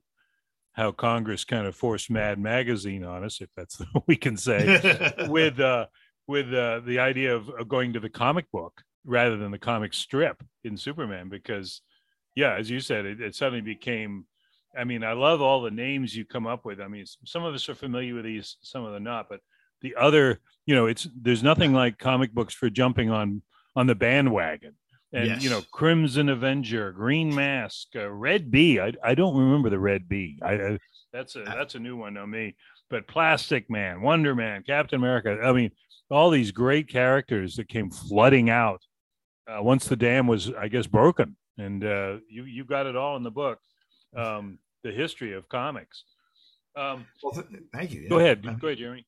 how 0.74 0.92
Congress 0.92 1.46
kind 1.46 1.68
of 1.68 1.76
forced 1.76 2.10
Mad 2.10 2.40
Magazine 2.40 3.04
on 3.04 3.24
us, 3.24 3.42
if 3.42 3.50
that's 3.56 3.80
what 3.92 4.04
we 4.08 4.16
can 4.16 4.38
say, 4.38 5.12
with 5.28 5.60
uh, 5.60 5.88
with 6.28 6.54
uh, 6.54 6.82
the 6.86 7.00
idea 7.00 7.36
of, 7.36 7.50
of 7.50 7.68
going 7.68 7.94
to 7.94 8.00
the 8.00 8.10
comic 8.10 8.50
book 8.52 8.82
rather 9.06 9.38
than 9.38 9.52
the 9.52 9.58
comic 9.58 9.94
strip 9.94 10.42
in 10.64 10.78
Superman 10.78 11.28
because 11.28 11.82
yeah, 12.36 12.56
as 12.56 12.70
you 12.70 12.80
said, 12.80 13.06
it, 13.06 13.22
it, 13.22 13.36
suddenly 13.36 13.62
became. 13.62 14.26
I 14.76 14.86
mean, 14.86 15.04
I 15.04 15.14
love 15.14 15.40
all 15.40 15.62
the 15.62 15.70
names 15.70 16.16
you 16.16 16.26
come 16.26 16.48
up 16.48 16.66
with. 16.66 16.82
I 16.82 16.88
mean, 16.88 17.06
some 17.26 17.44
of 17.44 17.54
us 17.54 17.70
are 17.70 17.76
familiar 17.76 18.16
with 18.16 18.26
these, 18.26 18.58
some 18.62 18.84
of 18.84 18.94
them 18.94 19.04
not. 19.04 19.30
But 19.30 19.42
the 19.84 19.96
other, 19.96 20.40
you 20.66 20.74
know, 20.74 20.88
it's 20.88 21.08
there's 21.16 21.44
nothing 21.44 21.74
like 21.74 22.00
comic 22.00 22.34
books 22.34 22.54
for 22.56 22.70
jumping 22.72 23.12
on 23.12 23.42
on 23.76 23.86
the 23.88 23.96
bandwagon. 23.96 24.74
and 25.14 25.28
Yes. 25.28 25.44
you 25.44 25.50
know 25.52 25.62
Crimson 25.72 26.30
Avenger, 26.30 26.92
Green 26.92 27.34
Mask, 27.36 27.90
uh, 27.96 28.10
Red 28.10 28.50
Bee. 28.50 28.80
I 28.80 28.94
I 29.04 29.14
don't 29.14 29.38
remember 29.38 29.70
the 29.70 29.80
Red 29.80 30.10
Bee. 30.10 30.40
I, 30.42 30.54
I 30.54 30.78
that's 31.12 31.36
a 31.36 31.44
that's 31.44 31.76
a 31.76 31.80
new 31.80 31.96
one 31.98 32.18
on 32.18 32.30
me. 32.32 32.56
But 32.90 33.08
Plastic 33.08 33.70
Man, 33.70 34.02
Wonder 34.02 34.34
Man, 34.36 34.64
Captain 34.64 34.98
America. 35.00 35.40
I 35.44 35.52
mean, 35.52 35.72
all 36.10 36.30
these 36.32 36.52
great 36.52 36.88
characters 36.88 37.56
that 37.58 37.68
came 37.68 37.90
flooding 37.92 38.50
out 38.50 38.82
uh, 39.48 39.62
once 39.62 39.86
the 39.88 39.96
dam 39.96 40.28
was, 40.28 40.52
I 40.54 40.68
guess, 40.68 40.88
broken. 40.88 41.36
And 41.58 41.84
uh, 41.84 42.18
you 42.30 42.44
you 42.46 42.64
got 42.66 42.86
it 42.88 42.96
all 42.96 43.16
in 43.18 43.24
the 43.24 43.32
book, 43.32 43.60
um, 44.16 44.60
the 44.84 44.92
history 44.92 45.34
of 45.34 45.48
comics. 45.50 46.04
Um, 46.76 47.06
Well, 47.22 47.34
th- 47.34 47.46
thank 47.74 47.92
you. 47.92 48.10
go 48.10 48.18
ahead, 48.20 48.42
go 48.60 48.68
ahead, 48.68 48.78
Jeremy. 48.80 49.06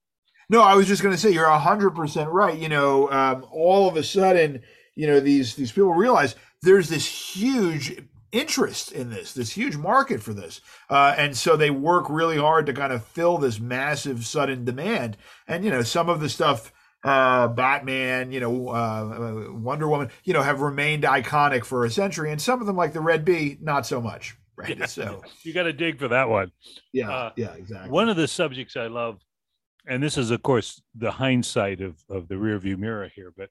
No, 0.50 0.62
I 0.62 0.76
was 0.76 0.88
just 0.88 1.02
going 1.02 1.14
to 1.16 1.22
say 1.22 1.32
you're 1.32 1.50
hundred 1.50 1.92
percent 1.92 2.30
right. 2.30 2.58
You 2.58 2.70
know, 2.70 3.10
um, 3.12 3.46
all 3.52 3.88
of 3.88 3.96
a 3.96 4.04
sudden, 4.04 4.62
you 4.96 5.08
know 5.08 5.20
these 5.20 5.56
these 5.56 5.72
people 5.72 5.94
realize 5.94 6.36
there's 6.62 6.90
this 6.90 7.06
huge 7.06 8.02
interest 8.32 8.92
in 8.92 9.10
this, 9.10 9.34
this 9.34 9.52
huge 9.52 9.78
market 9.78 10.22
for 10.22 10.34
this, 10.34 10.62
uh, 10.90 11.16
and 11.18 11.38
so 11.38 11.56
they 11.56 11.70
work 11.72 12.10
really 12.10 12.38
hard 12.38 12.66
to 12.66 12.74
kind 12.74 12.92
of 12.92 13.04
fill 13.06 13.38
this 13.38 13.60
massive 13.60 14.26
sudden 14.26 14.66
demand. 14.66 15.18
And 15.48 15.64
you 15.64 15.72
know, 15.72 15.84
some 15.84 16.10
of 16.10 16.20
the 16.20 16.30
stuff. 16.30 16.72
Uh, 17.04 17.48
Batman, 17.48 18.32
you 18.32 18.40
know, 18.40 18.70
uh, 18.70 19.52
Wonder 19.52 19.88
Woman, 19.88 20.10
you 20.24 20.34
know, 20.34 20.42
have 20.42 20.62
remained 20.62 21.04
iconic 21.04 21.64
for 21.64 21.86
a 21.86 21.90
century, 21.92 22.32
and 22.32 22.42
some 22.42 22.62
of 22.62 22.66
them, 22.66 22.76
like 22.76 22.94
the 22.94 23.00
Red 23.00 23.24
Bee, 23.24 23.60
not 23.62 23.86
so 23.86 24.02
much. 24.02 24.36
Right. 24.56 24.76
Yeah. 24.76 24.88
So, 24.88 25.22
You 25.44 25.54
got 25.54 25.64
to 25.64 25.74
dig 25.74 26.00
for 26.00 26.08
that 26.08 26.30
one. 26.30 26.52
yeah, 26.94 27.12
Uh, 27.12 27.32
yeah, 27.36 27.54
exactly. 27.54 27.92
One 27.92 28.10
of 28.10 28.18
the 28.18 28.28
subjects 28.28 28.76
I 28.76 28.88
love, 28.88 29.20
and 29.88 30.02
this 30.04 30.18
is, 30.18 30.32
of 30.32 30.42
course, 30.44 30.82
the 30.96 31.12
hindsight 31.12 31.82
of, 31.82 32.04
of 32.10 32.28
the 32.28 32.36
rearview 32.36 32.78
mirror 32.78 33.10
here, 33.16 33.32
but 33.36 33.50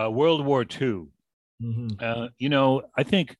uh, 0.00 0.10
World 0.10 0.44
War 0.44 0.62
II. 0.62 1.06
Mhm. 1.62 2.02
Uh, 2.02 2.28
you 2.38 2.48
know, 2.48 2.82
I 2.96 3.02
think 3.02 3.36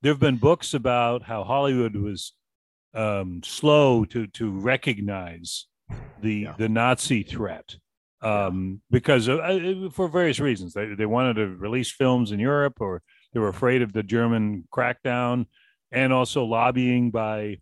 there 0.00 0.12
have 0.12 0.20
been 0.20 0.36
books 0.36 0.74
about 0.74 1.22
how 1.22 1.44
Hollywood 1.44 1.94
was 1.94 2.32
um, 2.94 3.40
slow 3.44 4.04
to 4.06 4.26
to 4.28 4.50
recognize 4.50 5.66
the 6.20 6.34
Yeah. 6.34 6.54
the 6.58 6.68
Nazi 6.68 7.22
threat 7.22 7.76
um, 8.20 8.80
because 8.90 9.28
of, 9.28 9.40
uh, 9.40 9.90
for 9.90 10.08
various 10.08 10.40
reasons. 10.40 10.74
They 10.74 10.94
they 10.94 11.06
wanted 11.06 11.34
to 11.34 11.46
release 11.56 11.90
films 11.90 12.32
in 12.32 12.40
Europe, 12.40 12.80
or 12.80 13.02
they 13.32 13.40
were 13.40 13.48
afraid 13.48 13.80
of 13.82 13.92
the 13.92 14.02
German 14.02 14.66
crackdown, 14.74 15.46
and 15.90 16.12
also 16.12 16.44
lobbying 16.44 17.10
by 17.10 17.58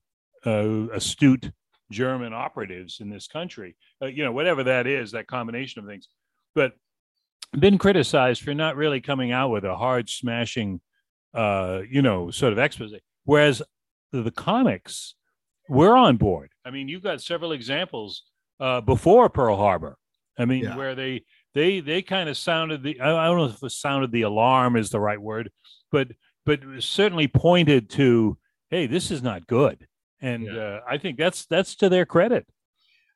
uh, 0.47 0.89
astute 0.93 1.53
German 1.91 2.33
operatives 2.33 3.01
in 3.01 3.11
this 3.11 3.27
country. 3.27 3.77
Uh, 4.03 4.07
you 4.07 4.25
know, 4.25 4.33
whatever 4.33 4.65
that 4.65 4.87
is, 4.87 5.13
that 5.13 5.27
combination 5.27 5.81
of 5.83 5.87
things, 5.89 6.09
but 6.55 6.73
been 7.59 7.79
criticized 7.79 8.43
for 8.43 8.55
not 8.55 8.77
really 8.77 9.01
coming 9.01 9.33
out 9.33 9.51
with 9.51 9.65
a 9.65 9.77
hard 9.77 10.09
smashing 10.09 10.81
uh 11.35 11.81
you 11.89 12.03
know 12.03 12.31
sort 12.31 12.53
of 12.53 12.59
expose 12.59 12.93
whereas 13.25 13.63
the, 14.13 14.31
comics 14.33 15.15
we're 15.69 15.95
on 15.97 16.17
board 16.17 16.51
i 16.65 16.71
mean 16.71 16.89
you've 16.89 17.03
got 17.03 17.21
several 17.21 17.53
examples 17.53 18.25
uh 18.59 18.81
before 18.81 19.29
pearl 19.29 19.57
harbor 19.57 19.97
i 20.39 20.45
mean 20.45 20.65
Yeah. 20.65 20.77
where 20.77 20.95
they 20.97 21.25
they 21.55 21.79
they 21.81 22.03
kind 22.03 22.29
of 22.29 22.37
sounded 22.37 22.83
the 22.83 23.01
I, 23.01 23.25
I 23.25 23.27
don't 23.27 23.39
know 23.39 23.45
if 23.47 23.63
it 23.63 23.71
sounded 23.71 24.11
the 24.11 24.23
alarm 24.23 24.77
is 24.77 24.91
the 24.91 24.99
right 25.01 25.21
word 25.21 25.51
but 25.93 26.09
but 26.45 26.61
certainly 26.81 27.29
pointed 27.29 27.91
to 27.91 28.37
hey 28.71 28.87
this 28.87 29.11
is 29.13 29.23
not 29.23 29.47
good 29.47 29.87
and 30.21 30.45
Yeah. 30.45 30.61
uh, 30.61 30.81
i 30.89 30.99
think 30.99 31.19
that's 31.19 31.47
that's 31.47 31.75
to 31.77 31.89
their 31.89 32.07
credit 32.07 32.47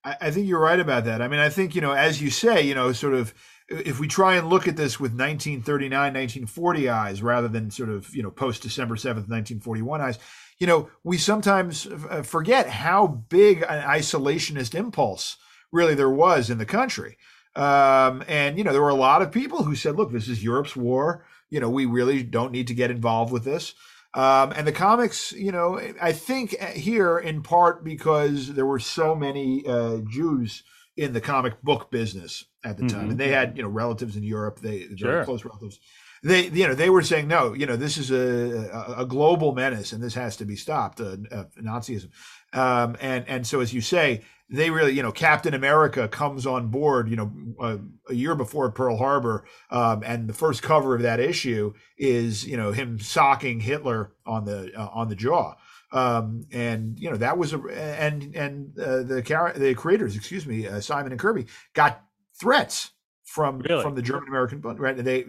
I, 0.04 0.16
I 0.20 0.30
think 0.30 0.46
you're 0.46 0.60
right 0.60 0.78
about 0.78 1.04
that. 1.06 1.22
I 1.22 1.28
mean, 1.28 1.40
I 1.40 1.48
think, 1.48 1.74
you 1.74 1.80
know, 1.80 1.92
as 1.92 2.20
you 2.20 2.30
say, 2.30 2.62
you 2.62 2.74
know, 2.74 2.92
sort 2.92 3.14
of 3.14 3.32
if 3.70 3.98
we 3.98 4.06
try 4.06 4.34
and 4.36 4.48
look 4.48 4.68
at 4.68 4.76
this 4.76 5.00
with 5.00 5.12
1939, 5.12 5.90
1940 5.90 6.88
eyes 6.90 7.22
rather 7.22 7.48
than 7.48 7.70
sort 7.70 7.88
of, 7.88 8.14
you 8.14 8.22
know, 8.22 8.30
post 8.30 8.62
December 8.62 8.96
7th, 8.96 9.28
1941 9.28 10.00
eyes, 10.02 10.18
you 10.58 10.66
know, 10.66 10.90
we 11.02 11.16
sometimes 11.16 11.86
uh, 11.86 12.22
forget 12.22 12.68
how 12.68 13.06
big 13.06 13.62
an 13.62 13.82
isolationist 13.82 14.74
impulse 14.74 15.36
really 15.72 15.94
there 15.94 16.10
was 16.10 16.50
in 16.50 16.58
the 16.58 16.66
country. 16.66 17.16
Um, 17.56 18.22
and, 18.28 18.58
you 18.58 18.64
know, 18.64 18.72
there 18.72 18.82
were 18.82 18.88
a 18.88 18.94
lot 18.94 19.22
of 19.22 19.32
people 19.32 19.62
who 19.64 19.74
said, 19.74 19.96
look, 19.96 20.12
this 20.12 20.28
is 20.28 20.44
Europe's 20.44 20.76
war. 20.76 21.24
You 21.50 21.60
know, 21.60 21.70
we 21.70 21.86
really 21.86 22.22
don't 22.22 22.52
need 22.52 22.66
to 22.66 22.74
get 22.74 22.90
involved 22.90 23.32
with 23.32 23.44
this. 23.44 23.74
Um, 24.14 24.52
and 24.54 24.66
the 24.66 24.72
comics, 24.72 25.32
you 25.32 25.50
know, 25.50 25.80
I 26.00 26.12
think 26.12 26.56
here 26.60 27.18
in 27.18 27.42
part 27.42 27.82
because 27.84 28.54
there 28.54 28.66
were 28.66 28.78
so 28.78 29.14
many 29.14 29.66
uh, 29.66 29.98
Jews 30.08 30.62
in 30.96 31.12
the 31.12 31.20
comic 31.20 31.60
book 31.62 31.90
business 31.90 32.44
at 32.62 32.76
the 32.76 32.86
time, 32.86 33.06
Mhm. 33.08 33.10
and 33.10 33.18
they 33.20 33.30
had 33.30 33.56
you 33.56 33.62
know 33.64 33.68
relatives 33.68 34.16
in 34.16 34.22
Europe, 34.22 34.60
they 34.60 34.86
Sure. 34.96 35.12
very 35.12 35.24
close 35.24 35.44
relatives. 35.44 35.80
They 36.22 36.46
you 36.48 36.66
know 36.68 36.74
they 36.74 36.88
were 36.90 37.02
saying 37.02 37.26
no, 37.26 37.52
you 37.52 37.66
know 37.66 37.76
this 37.76 37.98
is 37.98 38.10
a 38.12 38.70
a, 38.72 39.02
a 39.02 39.06
global 39.06 39.52
menace 39.54 39.92
and 39.92 40.02
this 40.02 40.14
has 40.14 40.36
to 40.36 40.44
be 40.44 40.54
stopped, 40.56 41.00
uh, 41.00 41.16
uh, 41.32 41.44
Nazism, 41.60 42.10
um, 42.52 42.96
and 43.00 43.24
and 43.28 43.46
so 43.46 43.60
as 43.60 43.74
you 43.74 43.80
say, 43.80 44.22
they 44.56 44.70
really 44.70 44.92
you 44.92 45.02
know 45.02 45.12
Captain 45.12 45.54
America 45.54 46.08
comes 46.08 46.46
on 46.46 46.68
board, 46.68 47.08
you 47.08 47.16
know, 47.16 47.32
uh, 47.60 47.78
a 48.08 48.14
year 48.14 48.34
before 48.34 48.70
Pearl 48.70 48.96
Harbor, 48.96 49.44
um, 49.70 50.02
and 50.04 50.28
the 50.28 50.34
first 50.34 50.62
cover 50.62 50.94
of 50.94 51.02
that 51.02 51.20
issue 51.20 51.72
is 51.98 52.46
you 52.46 52.56
know 52.56 52.72
him 52.72 52.98
socking 52.98 53.60
Hitler 53.60 54.12
on 54.26 54.44
the 54.44 54.72
uh, 54.76 54.88
on 54.92 55.08
the 55.08 55.16
jaw. 55.16 55.54
Um, 55.92 56.46
and 56.50 56.98
you 56.98 57.08
know 57.10 57.16
that 57.18 57.38
was 57.38 57.52
a 57.52 57.58
and 57.58 58.34
and 58.34 58.78
uh, 58.78 59.02
the 59.04 59.22
char- 59.22 59.52
the 59.52 59.74
creators, 59.74 60.16
excuse 60.16 60.46
me, 60.46 60.66
uh, 60.66 60.80
Simon 60.80 61.12
and 61.12 61.20
Kirby 61.20 61.46
got 61.72 62.02
threats 62.40 62.90
from 63.24 63.60
Really? 63.60 63.82
from 63.82 63.94
the 63.94 64.02
German 64.02 64.28
American. 64.28 64.60
Right, 64.60 64.96
And 64.98 65.06
they 65.06 65.20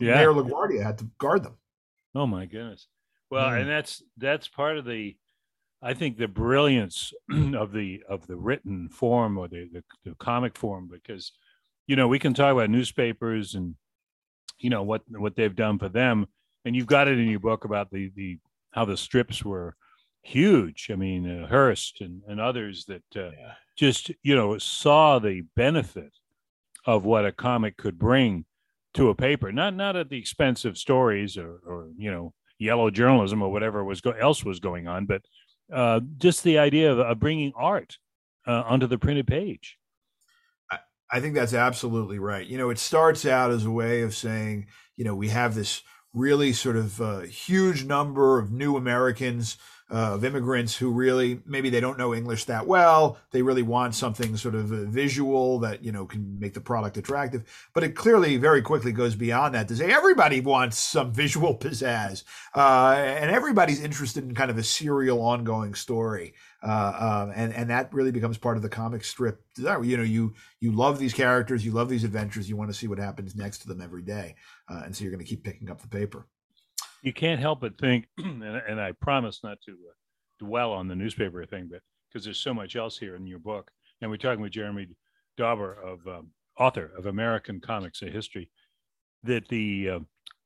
Yeah. 0.00 0.14
Mayor 0.16 0.32
LaGuardia 0.32 0.82
had 0.82 0.98
to 0.98 1.04
guard 1.18 1.42
them. 1.44 1.56
Oh 2.14 2.26
my 2.26 2.46
goodness. 2.46 2.88
Well, 3.30 3.48
Mm. 3.50 3.60
and 3.62 3.70
that's 3.70 4.02
that's 4.16 4.48
part 4.48 4.78
of 4.78 4.84
the 4.84 5.16
I 5.84 5.94
think 5.94 6.16
the 6.16 6.28
brilliance 6.28 7.12
of 7.54 7.72
the 7.72 8.02
of 8.08 8.26
the 8.26 8.36
written 8.36 8.88
form 8.88 9.36
or 9.38 9.48
the, 9.48 9.68
the 9.72 9.82
the 10.04 10.14
comic 10.16 10.56
form 10.56 10.88
because 10.90 11.32
you 11.86 11.96
know, 11.96 12.08
we 12.08 12.18
can 12.18 12.32
talk 12.32 12.52
about 12.52 12.70
newspapers 12.70 13.54
and 13.54 13.74
you 14.58 14.70
know 14.70 14.82
what 14.82 15.02
what 15.10 15.36
they've 15.36 15.54
done 15.54 15.78
for 15.78 15.90
them 15.90 16.26
and 16.64 16.74
you've 16.74 16.86
got 16.86 17.08
it 17.08 17.18
in 17.18 17.28
your 17.28 17.40
book 17.40 17.64
about 17.64 17.90
the 17.90 18.10
the 18.16 18.38
how 18.72 18.84
the 18.84 18.96
strips 18.96 19.44
were 19.44 19.76
huge. 20.22 20.88
I 20.90 20.96
mean, 20.96 21.28
uh, 21.42 21.46
Hearst 21.46 22.00
and 22.00 22.22
and 22.26 22.40
others 22.40 22.86
that 22.86 23.04
uh, 23.16 23.30
Yeah. 23.38 23.52
just 23.76 24.10
you 24.22 24.34
know 24.34 24.56
saw 24.58 25.18
the 25.18 25.42
benefit 25.54 26.12
of 26.86 27.04
what 27.04 27.26
a 27.26 27.32
comic 27.32 27.76
could 27.76 27.98
bring 27.98 28.46
to 28.94 29.08
a 29.10 29.14
paper 29.14 29.50
not 29.52 29.74
not 29.74 29.96
at 29.96 30.08
the 30.08 30.18
expense 30.18 30.64
of 30.64 30.78
stories 30.78 31.36
or 31.36 31.58
or 31.66 31.88
you 31.98 32.10
know 32.10 32.32
yellow 32.58 32.90
journalism 32.90 33.42
or 33.42 33.50
whatever 33.50 33.84
was 33.84 34.00
go- 34.00 34.12
else 34.12 34.44
was 34.44 34.60
going 34.60 34.86
on 34.86 35.04
but 35.04 35.22
uh, 35.72 36.00
just 36.18 36.44
the 36.44 36.58
idea 36.58 36.92
of, 36.92 36.98
of 36.98 37.18
bringing 37.18 37.52
art 37.56 37.98
uh, 38.46 38.62
onto 38.66 38.86
the 38.86 38.98
printed 38.98 39.26
page 39.26 39.78
I 41.14 41.20
think 41.20 41.36
that's 41.36 41.54
absolutely 41.54 42.18
right. 42.18 42.44
You 42.44 42.58
know, 42.58 42.70
it 42.70 42.78
starts 42.80 43.24
out 43.24 43.52
as 43.52 43.64
a 43.64 43.70
way 43.70 44.02
of 44.02 44.16
saying, 44.16 44.66
you 44.96 45.04
know, 45.04 45.14
we 45.14 45.28
have 45.28 45.54
this 45.54 45.82
really 46.12 46.52
sort 46.52 46.76
of 46.76 47.00
uh, 47.00 47.20
huge 47.20 47.84
number 47.84 48.40
of 48.40 48.50
new 48.50 48.76
Americans, 48.76 49.56
of 49.94 50.24
immigrants 50.24 50.74
who 50.76 50.90
really 50.90 51.40
maybe 51.46 51.70
they 51.70 51.78
don't 51.78 51.96
know 51.96 52.12
English 52.12 52.46
that 52.46 52.66
well. 52.66 53.16
They 53.30 53.42
really 53.42 53.62
want 53.62 53.94
something 53.94 54.36
sort 54.36 54.56
of 54.56 54.72
uh, 54.72 54.84
visual 54.86 55.60
that, 55.60 55.84
you 55.84 55.92
know, 55.92 56.04
can 56.04 56.36
make 56.40 56.52
the 56.54 56.60
product 56.60 56.96
attractive. 56.96 57.44
But 57.72 57.84
it 57.84 57.94
clearly 57.94 58.36
very 58.36 58.60
quickly 58.60 58.90
goes 58.90 59.14
beyond 59.14 59.54
that 59.54 59.68
to 59.68 59.76
say 59.76 59.92
everybody 59.92 60.40
wants 60.40 60.78
some 60.78 61.12
visual 61.22 61.56
pizzazz. 61.56 62.24
Uh, 62.56 62.94
and 62.96 63.30
everybody's 63.30 63.80
interested 63.80 64.24
in 64.24 64.34
kind 64.34 64.50
of 64.50 64.58
a 64.58 64.64
serial 64.64 65.20
ongoing 65.20 65.74
story. 65.74 66.34
Uh, 66.60 67.26
um, 67.26 67.32
and 67.36 67.52
and 67.52 67.70
that 67.70 67.92
really 67.92 68.10
becomes 68.10 68.38
part 68.38 68.56
of 68.56 68.62
the 68.62 68.68
comic 68.68 69.04
strip. 69.04 69.44
You 69.58 69.96
know, 69.96 70.02
you 70.02 70.34
you 70.60 70.72
love 70.72 70.98
these 70.98 71.12
characters, 71.12 71.64
you 71.64 71.72
love 71.72 71.88
these 71.90 72.04
adventures, 72.04 72.48
you 72.48 72.56
want 72.56 72.70
to 72.70 72.74
see 72.74 72.88
what 72.88 72.98
happens 72.98 73.36
next 73.36 73.58
to 73.58 73.68
them 73.68 73.82
every 73.82 74.02
day, 74.02 74.34
uh, 74.68 74.80
and 74.84 74.96
so 74.96 75.04
you're 75.04 75.12
going 75.12 75.24
to 75.24 75.28
keep 75.28 75.44
picking 75.44 75.70
up 75.70 75.82
the 75.82 75.88
paper. 75.88 76.26
You 77.04 77.12
can't 77.12 77.40
help 77.40 77.60
but 77.60 77.78
think 77.78 78.06
and, 78.18 78.42
and 78.44 78.80
i 78.80 78.92
promise 78.92 79.40
not 79.44 79.58
to 79.64 79.72
uh, 79.72 79.94
dwell 80.44 80.72
on 80.72 80.88
the 80.88 80.96
newspaper 80.96 81.44
thing 81.44 81.68
but 81.70 81.80
because 82.08 82.24
there's 82.24 82.40
so 82.40 82.54
much 82.54 82.76
else 82.76 82.96
here 82.96 83.16
in 83.16 83.26
your 83.26 83.40
book. 83.40 83.70
And 84.00 84.10
we're 84.10 84.16
talking 84.16 84.40
with 84.40 84.52
jeremy 84.52 84.88
dauber 85.36 85.72
of 85.72 86.06
um, 86.06 86.30
author 86.58 86.90
of 86.96 87.06
american 87.06 87.60
comics 87.60 88.02
a 88.02 88.06
history 88.06 88.50
that 89.22 89.48
the 89.48 89.90
uh, 89.90 90.00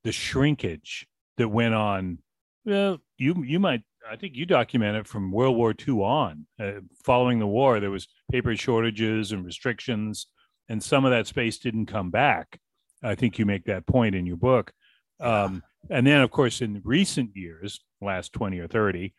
the 0.04 0.12
shrinkage 0.12 1.06
that 1.36 1.48
went 1.48 1.74
on 1.74 2.18
well 2.64 2.98
you 3.18 3.42
you 3.44 3.58
might 3.58 3.82
i 4.08 4.16
think 4.16 4.36
you 4.36 4.46
document 4.46 4.96
it 4.96 5.06
from 5.06 5.32
world 5.32 5.56
war 5.56 5.74
ii 5.86 5.94
on 5.94 6.46
uh, 6.60 6.72
following 7.04 7.38
the 7.38 7.46
war 7.46 7.80
there 7.80 7.90
was 7.90 8.08
paper 8.30 8.54
shortages 8.56 9.32
and 9.32 9.44
restrictions 9.44 10.28
and 10.68 10.82
some 10.82 11.04
of 11.04 11.10
that 11.10 11.26
space 11.26 11.58
didn't 11.58 11.86
come 11.86 12.10
back. 12.10 12.60
I 13.02 13.14
think 13.14 13.38
you 13.38 13.46
make 13.46 13.64
that 13.64 13.86
point 13.86 14.14
in 14.14 14.26
your 14.26 14.36
book. 14.36 14.72
Um, 15.20 15.62
and 15.90 16.06
then 16.06 16.20
of 16.20 16.30
course 16.30 16.60
in 16.60 16.80
recent 16.84 17.30
years 17.34 17.80
last 18.00 18.32
20 18.32 18.58
or 18.58 18.68
30 18.68 19.14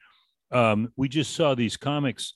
um, 0.51 0.91
we 0.95 1.07
just 1.07 1.35
saw 1.35 1.55
these 1.55 1.77
comics 1.77 2.33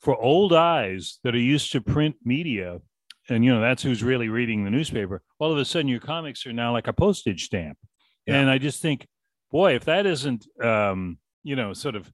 for 0.00 0.16
old 0.20 0.52
eyes 0.52 1.18
that 1.24 1.34
are 1.34 1.38
used 1.38 1.72
to 1.72 1.80
print 1.80 2.16
media 2.24 2.80
and 3.28 3.44
you 3.44 3.52
know 3.52 3.60
that's 3.60 3.82
who's 3.82 4.02
really 4.02 4.28
reading 4.28 4.64
the 4.64 4.70
newspaper 4.70 5.22
all 5.38 5.52
of 5.52 5.58
a 5.58 5.64
sudden 5.64 5.88
your 5.88 6.00
comics 6.00 6.46
are 6.46 6.52
now 6.52 6.72
like 6.72 6.88
a 6.88 6.92
postage 6.92 7.44
stamp 7.44 7.78
Yeah. 8.26 8.40
And 8.40 8.50
I 8.50 8.58
just 8.58 8.80
think, 8.80 9.06
boy, 9.50 9.74
if 9.74 9.84
that 9.84 10.06
isn't, 10.06 10.46
um, 10.62 11.18
you 11.42 11.56
know, 11.56 11.72
sort 11.74 11.94
of, 11.96 12.10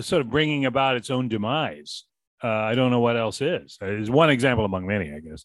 sort 0.00 0.22
of 0.22 0.30
bringing 0.30 0.64
about 0.64 0.96
its 0.96 1.10
own 1.10 1.28
demise, 1.28 2.04
uh, 2.42 2.48
I 2.48 2.74
don't 2.74 2.90
know 2.90 3.00
what 3.00 3.16
else 3.16 3.40
is. 3.40 3.78
It's 3.80 4.10
one 4.10 4.30
example 4.30 4.64
among 4.64 4.86
many, 4.86 5.12
I 5.12 5.20
guess. 5.20 5.44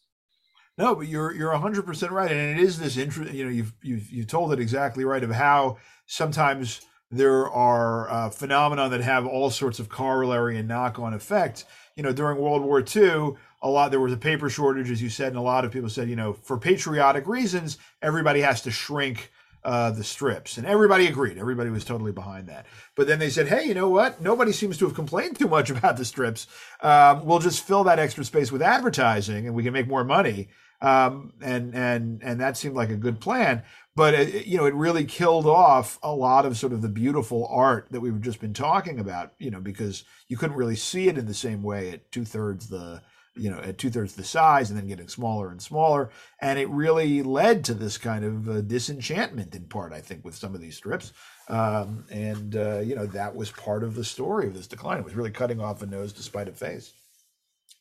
No, 0.82 0.96
but 0.96 1.08
you're 1.08 1.32
you're 1.32 1.52
hundred 1.52 1.86
percent 1.86 2.12
right, 2.12 2.32
and 2.32 2.58
it 2.58 2.64
is 2.64 2.80
this 2.80 2.98
interest. 2.98 3.34
You 3.34 3.44
know, 3.46 3.52
you've 3.52 3.72
you've 3.84 4.10
you 4.10 4.24
told 4.24 4.52
it 4.52 4.60
exactly 4.60 5.06
right 5.06 5.24
of 5.24 5.30
how 5.30 5.78
sometimes 6.08 6.82
there 7.12 7.48
are 7.52 8.10
uh, 8.10 8.30
phenomena 8.32 8.90
that 8.90 9.02
have 9.02 9.28
all 9.28 9.52
sorts 9.52 9.78
of 9.78 9.90
corollary 9.90 10.58
and 10.58 10.68
knock-on 10.68 11.14
effects. 11.14 11.66
You 11.96 12.02
know, 12.02 12.12
during 12.12 12.40
World 12.40 12.64
War 12.64 12.84
II, 12.84 13.34
a 13.62 13.70
lot 13.70 13.92
there 13.92 14.00
was 14.00 14.12
a 14.12 14.18
paper 14.18 14.50
shortage, 14.50 14.90
as 14.90 15.04
you 15.04 15.10
said, 15.10 15.28
and 15.28 15.38
a 15.38 15.42
lot 15.42 15.66
of 15.66 15.72
people 15.72 15.88
said, 15.88 16.10
you 16.10 16.16
know, 16.16 16.34
for 16.34 16.58
patriotic 16.58 17.28
reasons, 17.28 17.78
everybody 18.02 18.42
has 18.42 18.64
to 18.64 18.72
shrink 18.72 19.32
uh, 19.64 19.92
the 19.92 20.04
strips, 20.04 20.58
and 20.58 20.66
everybody 20.66 21.06
agreed. 21.06 21.38
Everybody 21.38 21.70
was 21.70 21.86
totally 21.86 22.12
behind 22.12 22.48
that. 22.50 22.66
But 22.96 23.06
then 23.06 23.20
they 23.20 23.30
said, 23.30 23.50
"Hey, 23.50 23.66
you 23.66 23.76
know 23.76 23.90
what? 23.90 24.20
Nobody 24.20 24.52
seems 24.52 24.80
to 24.80 24.86
have 24.86 24.96
complained 24.96 25.38
too 25.38 25.48
much 25.48 25.70
about 25.70 25.98
the 25.98 26.06
strips. 26.06 26.48
Um, 26.82 27.24
we'll 27.24 27.38
just 27.38 27.64
fill 27.64 27.84
that 27.84 28.00
extra 28.00 28.24
space 28.24 28.52
with 28.52 28.64
advertising, 28.64 29.46
and 29.46 29.54
we 29.54 29.62
can 29.62 29.74
make 29.74 29.88
more 29.88 30.04
money." 30.04 30.50
Um, 30.82 31.34
and 31.42 31.76
and 31.76 32.22
and 32.24 32.40
that 32.40 32.58
seemed 32.58 32.76
like 32.76 32.90
a 32.90 32.96
good 32.96 33.20
plan. 33.20 33.64
But 33.96 34.14
it, 34.14 34.48
you 34.48 34.58
know, 34.58 34.66
it 34.66 34.74
really 34.74 35.06
killed 35.06 35.46
off 35.46 36.00
a 36.02 36.14
lot 36.14 36.46
of 36.46 36.58
sort 36.58 36.74
of 36.74 36.82
the 36.82 36.90
beautiful 36.90 37.48
art 37.48 37.88
that 37.92 38.00
we've 38.00 38.22
just 38.22 38.40
been 38.40 38.54
talking 38.54 39.00
about. 39.00 39.34
You 39.38 39.52
know, 39.52 39.60
because 39.60 40.04
you 40.28 40.38
couldn't 40.38 40.58
really 40.58 40.76
see 40.76 41.08
it 41.08 41.18
in 41.18 41.26
the 41.26 41.34
same 41.34 41.62
way 41.62 41.92
at 41.92 42.12
two 42.12 42.26
thirds 42.26 42.70
the 42.70 43.02
you 43.36 43.50
know 43.50 43.60
at 43.60 43.78
two 43.78 43.90
thirds 43.90 44.16
the 44.16 44.24
size 44.24 44.70
and 44.70 44.78
then 44.78 44.88
getting 44.88 45.08
smaller 45.08 45.52
and 45.52 45.62
smaller 45.62 46.10
and 46.42 46.60
it 46.60 46.70
really 46.70 47.24
led 47.24 47.64
to 47.64 47.74
this 47.74 47.98
kind 47.98 48.26
of 48.26 48.50
uh, 48.50 48.62
disenchantment 48.62 49.56
in 49.56 49.64
part 49.64 49.94
i 49.94 50.02
think 50.02 50.26
with 50.26 50.36
some 50.36 50.54
of 50.54 50.60
these 50.60 50.76
strips 50.76 51.14
um, 51.48 52.06
and 52.12 52.56
uh, 52.56 52.80
you 52.80 52.94
know 52.94 53.06
that 53.06 53.34
was 53.36 53.52
part 53.52 53.84
of 53.84 53.96
the 53.96 54.04
story 54.04 54.48
of 54.48 54.54
this 54.54 54.68
decline 54.68 54.98
it 54.98 55.06
was 55.06 55.16
really 55.16 55.32
cutting 55.32 55.62
off 55.62 55.82
a 55.82 55.86
nose 55.86 56.12
despite 56.12 56.50
a 56.50 56.52
face 56.52 56.94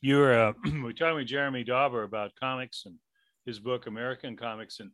you 0.01 0.17
were 0.19 0.35
uh, 0.35 0.53
we're 0.83 0.93
talking 0.93 1.17
with 1.17 1.27
jeremy 1.27 1.65
dauber 1.65 2.03
about 2.03 2.33
comics 2.39 2.85
and 2.87 2.97
his 3.47 3.59
book 3.59 3.87
american 3.87 4.37
comics 4.37 4.81
and 4.81 4.91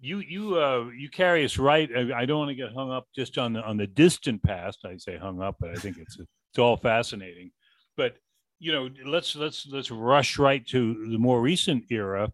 you 0.00 0.18
you 0.18 0.56
uh 0.56 0.88
you 0.96 1.08
carry 1.08 1.44
us 1.44 1.58
right 1.58 1.90
i 2.14 2.24
don't 2.24 2.38
want 2.38 2.48
to 2.48 2.54
get 2.54 2.72
hung 2.72 2.90
up 2.90 3.06
just 3.14 3.38
on 3.38 3.52
the 3.52 3.62
on 3.62 3.76
the 3.76 3.86
distant 3.86 4.42
past 4.42 4.80
i 4.84 4.96
say 4.96 5.16
hung 5.16 5.40
up 5.40 5.56
but 5.60 5.70
i 5.70 5.74
think 5.74 5.96
it's 5.98 6.18
it's 6.18 6.58
all 6.58 6.76
fascinating 6.76 7.50
but 7.96 8.16
you 8.62 8.70
know, 8.70 8.88
let's 9.04 9.34
let's 9.34 9.66
let's 9.66 9.90
rush 9.90 10.38
right 10.38 10.64
to 10.68 11.10
the 11.10 11.18
more 11.18 11.40
recent 11.40 11.84
era, 11.90 12.32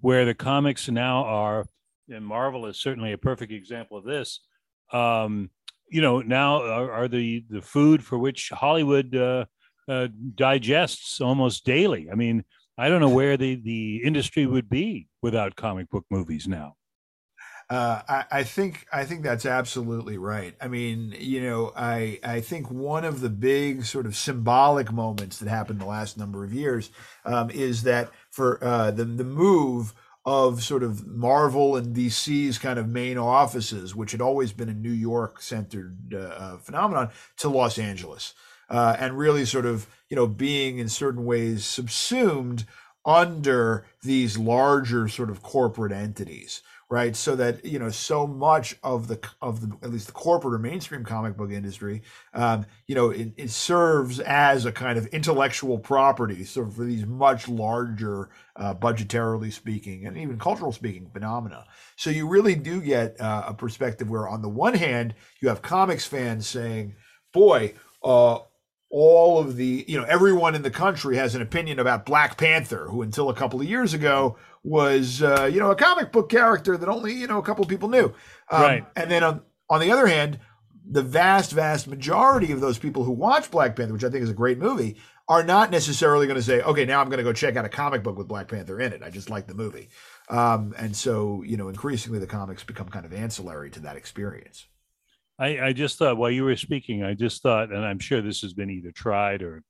where 0.00 0.26
the 0.26 0.34
comics 0.34 0.90
now 0.90 1.24
are, 1.24 1.64
and 2.10 2.24
Marvel 2.24 2.66
is 2.66 2.78
certainly 2.78 3.12
a 3.12 3.18
perfect 3.18 3.50
example 3.50 3.96
of 3.96 4.04
this. 4.04 4.40
Um, 4.92 5.48
you 5.88 6.02
know, 6.02 6.20
now 6.20 6.62
are, 6.62 6.92
are, 6.92 7.08
the 7.08 7.46
the 7.48 7.62
food 7.62 8.04
for 8.04 8.18
which 8.18 8.50
Hollywood 8.50 9.16
uh, 9.16 9.46
uh, 9.90 10.08
digests 10.34 11.20
almost 11.20 11.64
daily. 11.64 12.08
I 12.10 12.14
mean, 12.14 12.44
I 12.78 12.88
don't 12.88 13.00
know 13.00 13.08
where 13.08 13.36
the 13.36 13.56
the 13.56 14.02
industry 14.04 14.46
would 14.46 14.68
be 14.68 15.08
without 15.20 15.56
comic 15.56 15.90
book 15.90 16.04
movies 16.10 16.46
now. 16.46 16.76
Uh, 17.68 18.02
I, 18.08 18.24
I, 18.32 18.42
think 18.42 18.86
I 18.92 19.04
think 19.04 19.22
that's 19.22 19.46
absolutely 19.46 20.18
right. 20.18 20.56
I 20.60 20.66
mean, 20.66 21.14
you 21.18 21.40
know, 21.40 21.72
I 21.76 22.18
I 22.24 22.40
think 22.40 22.70
one 22.70 23.04
of 23.04 23.20
the 23.20 23.28
big 23.28 23.84
sort 23.84 24.06
of 24.06 24.16
symbolic 24.16 24.92
moments 24.92 25.38
that 25.38 25.48
happened 25.48 25.80
the 25.80 25.86
last 25.86 26.18
number 26.18 26.44
of 26.44 26.52
years 26.52 26.90
um, 27.24 27.50
is 27.50 27.82
that 27.84 28.10
for 28.30 28.62
uh, 28.64 28.90
the 28.90 29.04
the 29.04 29.24
move 29.24 29.92
of 30.24 30.62
sort 30.62 30.82
of 30.82 31.06
Marvel 31.06 31.76
and 31.76 31.96
DC's 31.96 32.58
kind 32.58 32.78
of 32.78 32.88
main 32.88 33.18
offices, 33.18 33.94
which 33.94 34.12
had 34.12 34.20
always 34.20 34.52
been 34.52 34.68
a 34.68 34.74
New 34.74 34.90
York 34.92 35.40
centered 35.40 35.96
uh, 36.12 36.18
uh, 36.18 36.56
phenomenon, 36.58 37.10
to 37.38 37.48
Los 37.48 37.78
Angeles, 37.78 38.34
uh, 38.70 38.96
and 38.98 39.18
really 39.18 39.44
sort 39.44 39.66
of 39.66 39.86
you 40.08 40.16
know 40.16 40.26
being 40.26 40.78
in 40.78 40.88
certain 40.88 41.24
ways 41.24 41.64
subsumed 41.64 42.64
under 43.04 43.86
these 44.02 44.38
larger 44.38 45.08
sort 45.08 45.30
of 45.30 45.42
corporate 45.42 45.92
entities 45.92 46.62
right? 46.90 47.14
So 47.14 47.36
that 47.36 47.64
you 47.64 47.78
know, 47.78 47.88
so 47.88 48.26
much 48.26 48.76
of 48.82 49.06
the 49.06 49.20
of 49.40 49.60
the 49.60 49.76
at 49.82 49.90
least 49.90 50.08
the 50.08 50.12
corporate 50.12 50.54
or 50.54 50.58
mainstream 50.58 51.04
comic 51.04 51.36
book 51.36 51.52
industry, 51.52 52.02
um, 52.34 52.66
you 52.86 52.96
know, 52.96 53.10
it, 53.10 53.32
it, 53.36 53.50
serves 53.50 54.18
as 54.18 54.66
a 54.66 54.72
kind 54.72 54.98
of 54.98 55.06
intellectual 55.06 55.78
property, 55.78 56.44
so 56.44 56.68
for 56.68 56.84
these 56.84 57.06
much 57.06 57.48
larger, 57.48 58.28
uh, 58.56 58.74
budgetarily 58.74 59.52
speaking, 59.52 60.04
and 60.04 60.18
even 60.18 60.36
cultural 60.36 60.72
speaking 60.72 61.08
phenomena. 61.12 61.64
So 61.96 62.10
you 62.10 62.26
really 62.26 62.56
do 62.56 62.80
get 62.80 63.18
uh, 63.20 63.44
a 63.46 63.54
perspective 63.54 64.10
where, 64.10 64.28
on 64.28 64.42
the 64.42 64.48
one 64.48 64.74
hand, 64.74 65.14
you 65.40 65.48
have 65.48 65.62
comics 65.62 66.06
fans 66.06 66.46
saying, 66.46 66.96
"Boy." 67.32 67.74
Uh, 68.02 68.38
all 68.90 69.38
of 69.38 69.56
the, 69.56 69.84
you 69.86 69.98
know, 69.98 70.04
everyone 70.04 70.54
in 70.54 70.62
the 70.62 70.70
country 70.70 71.16
has 71.16 71.34
an 71.34 71.42
opinion 71.42 71.78
about 71.78 72.04
Black 72.04 72.36
Panther, 72.36 72.86
who 72.88 73.02
until 73.02 73.30
a 73.30 73.34
couple 73.34 73.60
of 73.60 73.68
years 73.68 73.94
ago 73.94 74.36
was, 74.64 75.22
uh, 75.22 75.48
you 75.50 75.60
know, 75.60 75.70
a 75.70 75.76
comic 75.76 76.10
book 76.10 76.28
character 76.28 76.76
that 76.76 76.88
only, 76.88 77.14
you 77.14 77.26
know, 77.26 77.38
a 77.38 77.42
couple 77.42 77.62
of 77.62 77.68
people 77.68 77.88
knew. 77.88 78.12
Um, 78.50 78.62
right. 78.62 78.86
And 78.96 79.10
then 79.10 79.22
on, 79.22 79.42
on 79.68 79.80
the 79.80 79.92
other 79.92 80.08
hand, 80.08 80.40
the 80.84 81.02
vast, 81.02 81.52
vast 81.52 81.86
majority 81.86 82.50
of 82.50 82.60
those 82.60 82.78
people 82.78 83.04
who 83.04 83.12
watch 83.12 83.50
Black 83.50 83.76
Panther, 83.76 83.92
which 83.92 84.04
I 84.04 84.10
think 84.10 84.24
is 84.24 84.30
a 84.30 84.34
great 84.34 84.58
movie, 84.58 84.96
are 85.28 85.44
not 85.44 85.70
necessarily 85.70 86.26
going 86.26 86.38
to 86.38 86.42
say, 86.42 86.60
okay, 86.60 86.84
now 86.84 87.00
I'm 87.00 87.08
going 87.08 87.18
to 87.18 87.24
go 87.24 87.32
check 87.32 87.54
out 87.54 87.64
a 87.64 87.68
comic 87.68 88.02
book 88.02 88.18
with 88.18 88.26
Black 88.26 88.48
Panther 88.48 88.80
in 88.80 88.92
it. 88.92 89.04
I 89.04 89.10
just 89.10 89.30
like 89.30 89.46
the 89.46 89.54
movie. 89.54 89.88
Um, 90.28 90.74
and 90.76 90.96
so, 90.96 91.44
you 91.44 91.56
know, 91.56 91.68
increasingly 91.68 92.18
the 92.18 92.26
comics 92.26 92.64
become 92.64 92.88
kind 92.88 93.06
of 93.06 93.12
ancillary 93.12 93.70
to 93.70 93.80
that 93.80 93.96
experience. 93.96 94.66
I, 95.40 95.68
I 95.68 95.72
just 95.72 95.96
thought 95.96 96.18
while 96.18 96.30
you 96.30 96.44
were 96.44 96.54
speaking, 96.54 97.02
I 97.02 97.14
just 97.14 97.42
thought, 97.42 97.72
and 97.72 97.82
I'm 97.82 97.98
sure 97.98 98.20
this 98.20 98.42
has 98.42 98.52
been 98.52 98.68
either 98.68 98.92
tried 98.92 99.42
or 99.42 99.62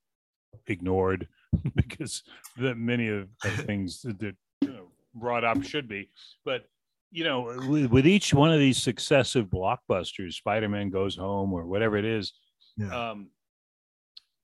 ignored 0.67 1.29
because 1.77 2.25
the, 2.57 2.75
many 2.75 3.09
of 3.09 3.29
the 3.43 3.51
things 3.67 4.03
that 4.03 4.37
you 4.61 4.69
know, 4.69 4.89
brought 5.15 5.45
up 5.45 5.63
should 5.63 5.89
be. 5.89 6.11
But 6.45 6.65
you 7.13 7.25
know, 7.25 7.57
with, 7.69 7.87
with, 7.87 8.07
each 8.07 8.35
one 8.35 8.53
of 8.53 8.59
these 8.59 8.81
successive 8.81 9.47
blockbusters, 9.47 10.35
Spider-Man 10.35 10.91
Goes 10.91 11.17
Home 11.17 11.53
or 11.53 11.67
whatever 11.67 11.97
it 11.97 12.05
is, 12.05 12.33
yeah. 12.77 13.11
um, 13.11 13.31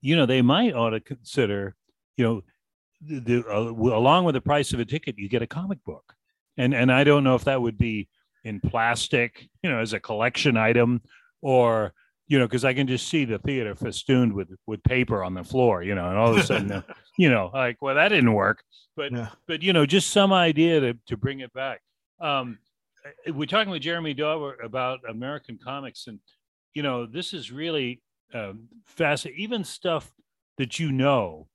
you 0.01 0.17
know, 0.17 0.25
they 0.25 0.41
might 0.41 0.73
ought 0.73 0.89
to 0.89 0.99
consider, 0.99 1.75
you 2.17 2.25
know, 2.25 2.41
the, 3.01 3.19
the 3.19 3.47
uh, 3.49 3.71
along 3.71 4.25
with 4.25 4.33
the 4.33 4.41
price 4.41 4.73
of 4.73 4.79
a 4.79 4.85
ticket, 4.85 5.17
you 5.17 5.29
get 5.29 5.41
a 5.41 5.47
comic 5.47 5.83
book, 5.83 6.13
and 6.57 6.73
and 6.73 6.91
I 6.91 7.03
don't 7.03 7.23
know 7.23 7.35
if 7.35 7.45
that 7.45 7.61
would 7.61 7.77
be 7.77 8.09
in 8.43 8.59
plastic, 8.59 9.47
you 9.63 9.69
know, 9.69 9.79
as 9.79 9.93
a 9.93 9.99
collection 9.99 10.57
item, 10.57 11.01
or 11.41 11.93
you 12.27 12.37
know, 12.37 12.45
because 12.45 12.65
I 12.65 12.73
can 12.73 12.87
just 12.87 13.07
see 13.07 13.25
the 13.25 13.39
theater 13.39 13.75
festooned 13.75 14.33
with 14.33 14.49
with 14.65 14.83
paper 14.83 15.23
on 15.23 15.33
the 15.33 15.43
floor, 15.43 15.83
you 15.83 15.95
know, 15.95 16.09
and 16.09 16.17
all 16.17 16.31
of 16.31 16.37
a 16.37 16.43
sudden, 16.43 16.83
you 17.17 17.29
know, 17.29 17.49
like, 17.53 17.81
well, 17.81 17.95
that 17.95 18.09
didn't 18.09 18.33
work. 18.33 18.63
But 18.95 19.11
yeah. 19.11 19.29
but 19.47 19.61
you 19.61 19.73
know, 19.73 19.85
just 19.85 20.09
some 20.09 20.33
idea 20.33 20.79
to 20.79 20.93
to 21.07 21.17
bring 21.17 21.39
it 21.39 21.53
back. 21.53 21.81
Um, 22.19 22.59
eh, 23.05 23.31
we're 23.31 23.45
talking 23.45 23.71
with 23.71 23.81
Jeremy 23.81 24.13
Dauber 24.13 24.55
about 24.61 24.99
American 25.09 25.57
comics, 25.63 26.07
and 26.07 26.19
you 26.73 26.83
know, 26.83 27.05
this 27.05 27.33
is 27.33 27.51
really 27.51 28.01
um, 28.33 28.67
fascinating. 28.85 29.41
Even 29.41 29.63
stuff 29.63 30.11
that 30.57 30.79
you 30.79 30.91
know 30.91 31.47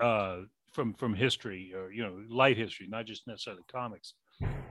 uh, 0.00 0.38
from 0.72 0.94
from 0.94 1.14
history, 1.14 1.72
or 1.74 1.92
you 1.92 2.02
know, 2.02 2.20
light 2.28 2.56
history, 2.56 2.86
not 2.88 3.06
just 3.06 3.26
necessarily 3.26 3.62
comics 3.70 4.14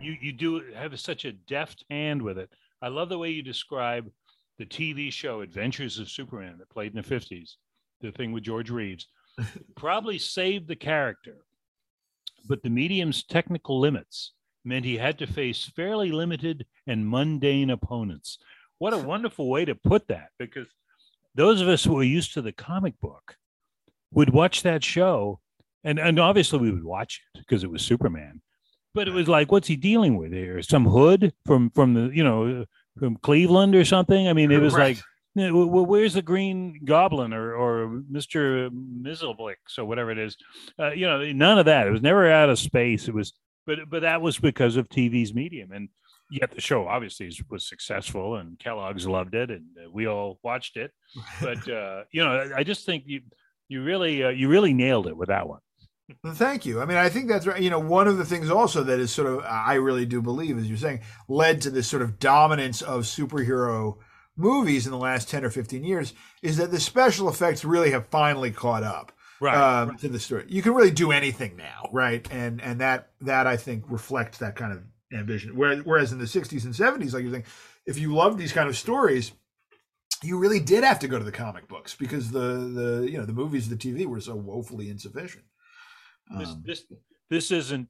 you 0.01 0.15
you 0.19 0.31
do 0.31 0.63
have 0.75 0.99
such 0.99 1.25
a 1.25 1.31
deft 1.31 1.83
hand 1.89 2.21
with 2.21 2.37
it. 2.37 2.49
I 2.81 2.87
love 2.87 3.09
the 3.09 3.17
way 3.17 3.29
you 3.29 3.41
describe 3.41 4.09
the 4.57 4.65
TV 4.65 5.11
show 5.11 5.41
Adventures 5.41 5.99
of 5.99 6.09
Superman 6.09 6.57
that 6.59 6.69
played 6.69 6.95
in 6.95 7.01
the 7.01 7.07
50s, 7.07 7.55
the 8.01 8.11
thing 8.11 8.31
with 8.31 8.43
George 8.43 8.69
Reeves. 8.69 9.07
Probably 9.75 10.17
saved 10.17 10.67
the 10.67 10.75
character, 10.75 11.37
but 12.47 12.61
the 12.61 12.69
medium's 12.69 13.23
technical 13.23 13.79
limits 13.79 14.33
meant 14.65 14.85
he 14.85 14.97
had 14.97 15.17
to 15.19 15.27
face 15.27 15.71
fairly 15.75 16.11
limited 16.11 16.65
and 16.87 17.07
mundane 17.07 17.69
opponents. 17.69 18.37
What 18.77 18.93
a 18.93 18.97
wonderful 18.97 19.49
way 19.49 19.65
to 19.65 19.75
put 19.75 20.07
that, 20.07 20.29
because 20.37 20.67
those 21.35 21.61
of 21.61 21.67
us 21.67 21.83
who 21.83 21.97
are 21.97 22.03
used 22.03 22.33
to 22.33 22.41
the 22.41 22.51
comic 22.51 22.99
book 22.99 23.35
would 24.11 24.31
watch 24.31 24.63
that 24.63 24.83
show, 24.83 25.39
and, 25.83 25.99
and 25.99 26.19
obviously 26.19 26.59
we 26.59 26.71
would 26.71 26.83
watch 26.83 27.21
it 27.33 27.39
because 27.39 27.63
it 27.63 27.71
was 27.71 27.81
Superman 27.81 28.41
but 28.99 29.07
it 29.07 29.13
was 29.13 29.29
like, 29.29 29.49
what's 29.49 29.69
he 29.69 29.77
dealing 29.77 30.17
with 30.17 30.33
here? 30.33 30.61
Some 30.61 30.83
hood 30.83 31.31
from 31.45 31.69
from 31.69 31.93
the 31.93 32.13
you 32.13 32.21
know 32.21 32.65
from 32.97 33.15
Cleveland 33.15 33.73
or 33.73 33.85
something? 33.85 34.27
I 34.27 34.33
mean, 34.33 34.51
it 34.51 34.59
was 34.59 34.73
right. 34.73 35.01
like, 35.37 35.53
well, 35.53 35.85
where's 35.85 36.15
the 36.15 36.21
Green 36.21 36.81
Goblin 36.83 37.31
or 37.31 37.55
or 37.55 38.01
Mister 38.09 38.69
Mxyzptlk 38.69 39.55
or 39.77 39.85
whatever 39.85 40.11
it 40.11 40.17
is? 40.17 40.35
Uh, 40.77 40.91
you 40.91 41.07
know, 41.07 41.23
none 41.31 41.57
of 41.57 41.65
that. 41.67 41.87
It 41.87 41.91
was 41.91 42.01
never 42.01 42.29
out 42.29 42.49
of 42.49 42.59
space. 42.59 43.07
It 43.07 43.13
was, 43.13 43.31
but 43.65 43.89
but 43.89 44.01
that 44.01 44.21
was 44.21 44.37
because 44.37 44.75
of 44.75 44.89
TV's 44.89 45.33
medium, 45.33 45.71
and 45.71 45.87
yet 46.29 46.51
the 46.51 46.59
show 46.59 46.85
obviously 46.85 47.31
was 47.49 47.69
successful, 47.69 48.35
and 48.35 48.59
Kellogg's 48.59 49.07
loved 49.07 49.33
it, 49.33 49.49
and 49.49 49.63
uh, 49.77 49.89
we 49.89 50.07
all 50.07 50.39
watched 50.43 50.75
it. 50.75 50.91
But 51.41 51.69
uh, 51.69 52.03
you 52.11 52.21
know, 52.21 52.51
I 52.53 52.63
just 52.65 52.85
think 52.85 53.05
you 53.07 53.21
you 53.69 53.81
really 53.81 54.25
uh, 54.25 54.29
you 54.29 54.49
really 54.49 54.73
nailed 54.73 55.07
it 55.07 55.15
with 55.15 55.29
that 55.29 55.47
one. 55.47 55.61
Thank 56.25 56.65
you. 56.65 56.81
I 56.81 56.85
mean, 56.85 56.97
I 56.97 57.09
think 57.09 57.29
that's 57.29 57.45
right. 57.45 57.61
You 57.61 57.69
know, 57.69 57.79
one 57.79 58.07
of 58.07 58.17
the 58.17 58.25
things 58.25 58.49
also 58.49 58.83
that 58.83 58.99
is 58.99 59.11
sort 59.11 59.27
of, 59.27 59.43
I 59.45 59.75
really 59.75 60.05
do 60.05 60.21
believe, 60.21 60.57
as 60.57 60.67
you're 60.67 60.77
saying, 60.77 61.01
led 61.27 61.61
to 61.61 61.69
this 61.69 61.87
sort 61.87 62.01
of 62.01 62.19
dominance 62.19 62.81
of 62.81 63.03
superhero 63.03 63.97
movies 64.35 64.85
in 64.85 64.91
the 64.91 64.97
last 64.97 65.29
10 65.29 65.43
or 65.43 65.49
15 65.49 65.83
years 65.83 66.13
is 66.41 66.57
that 66.57 66.71
the 66.71 66.79
special 66.79 67.29
effects 67.29 67.65
really 67.65 67.91
have 67.91 68.07
finally 68.07 68.51
caught 68.51 68.83
up. 68.83 69.11
Right, 69.41 69.55
um, 69.55 69.89
right. 69.89 69.99
to 69.99 70.09
the 70.09 70.19
story. 70.19 70.43
You 70.49 70.61
can 70.61 70.73
really 70.73 70.91
do 70.91 71.13
anything 71.13 71.55
now, 71.55 71.89
right? 71.93 72.27
And 72.29 72.61
and 72.61 72.81
that 72.81 73.11
that 73.21 73.47
I 73.47 73.55
think 73.55 73.85
reflects 73.87 74.39
that 74.39 74.57
kind 74.57 74.73
of 74.73 74.83
ambition. 75.17 75.55
Whereas, 75.55 75.85
whereas 75.85 76.11
in 76.11 76.19
the 76.19 76.25
60s 76.25 76.65
and 76.65 76.73
70s, 76.73 77.13
like 77.13 77.23
you're 77.23 77.31
saying, 77.31 77.45
if 77.85 77.97
you 77.97 78.13
loved 78.13 78.37
these 78.37 78.51
kind 78.51 78.67
of 78.67 78.75
stories, 78.75 79.31
you 80.21 80.37
really 80.37 80.59
did 80.59 80.83
have 80.83 80.99
to 80.99 81.07
go 81.07 81.17
to 81.17 81.23
the 81.23 81.31
comic 81.31 81.69
books 81.69 81.95
because 81.95 82.31
the 82.31 82.39
the 82.39 83.07
you 83.09 83.17
know 83.17 83.25
the 83.25 83.31
movies, 83.31 83.69
the 83.69 83.77
TV 83.77 84.05
were 84.05 84.19
so 84.19 84.35
woefully 84.35 84.89
insufficient. 84.89 85.45
This, 86.37 86.49
Um, 86.49 86.63
this 86.65 86.85
this 87.29 87.51
isn't 87.51 87.87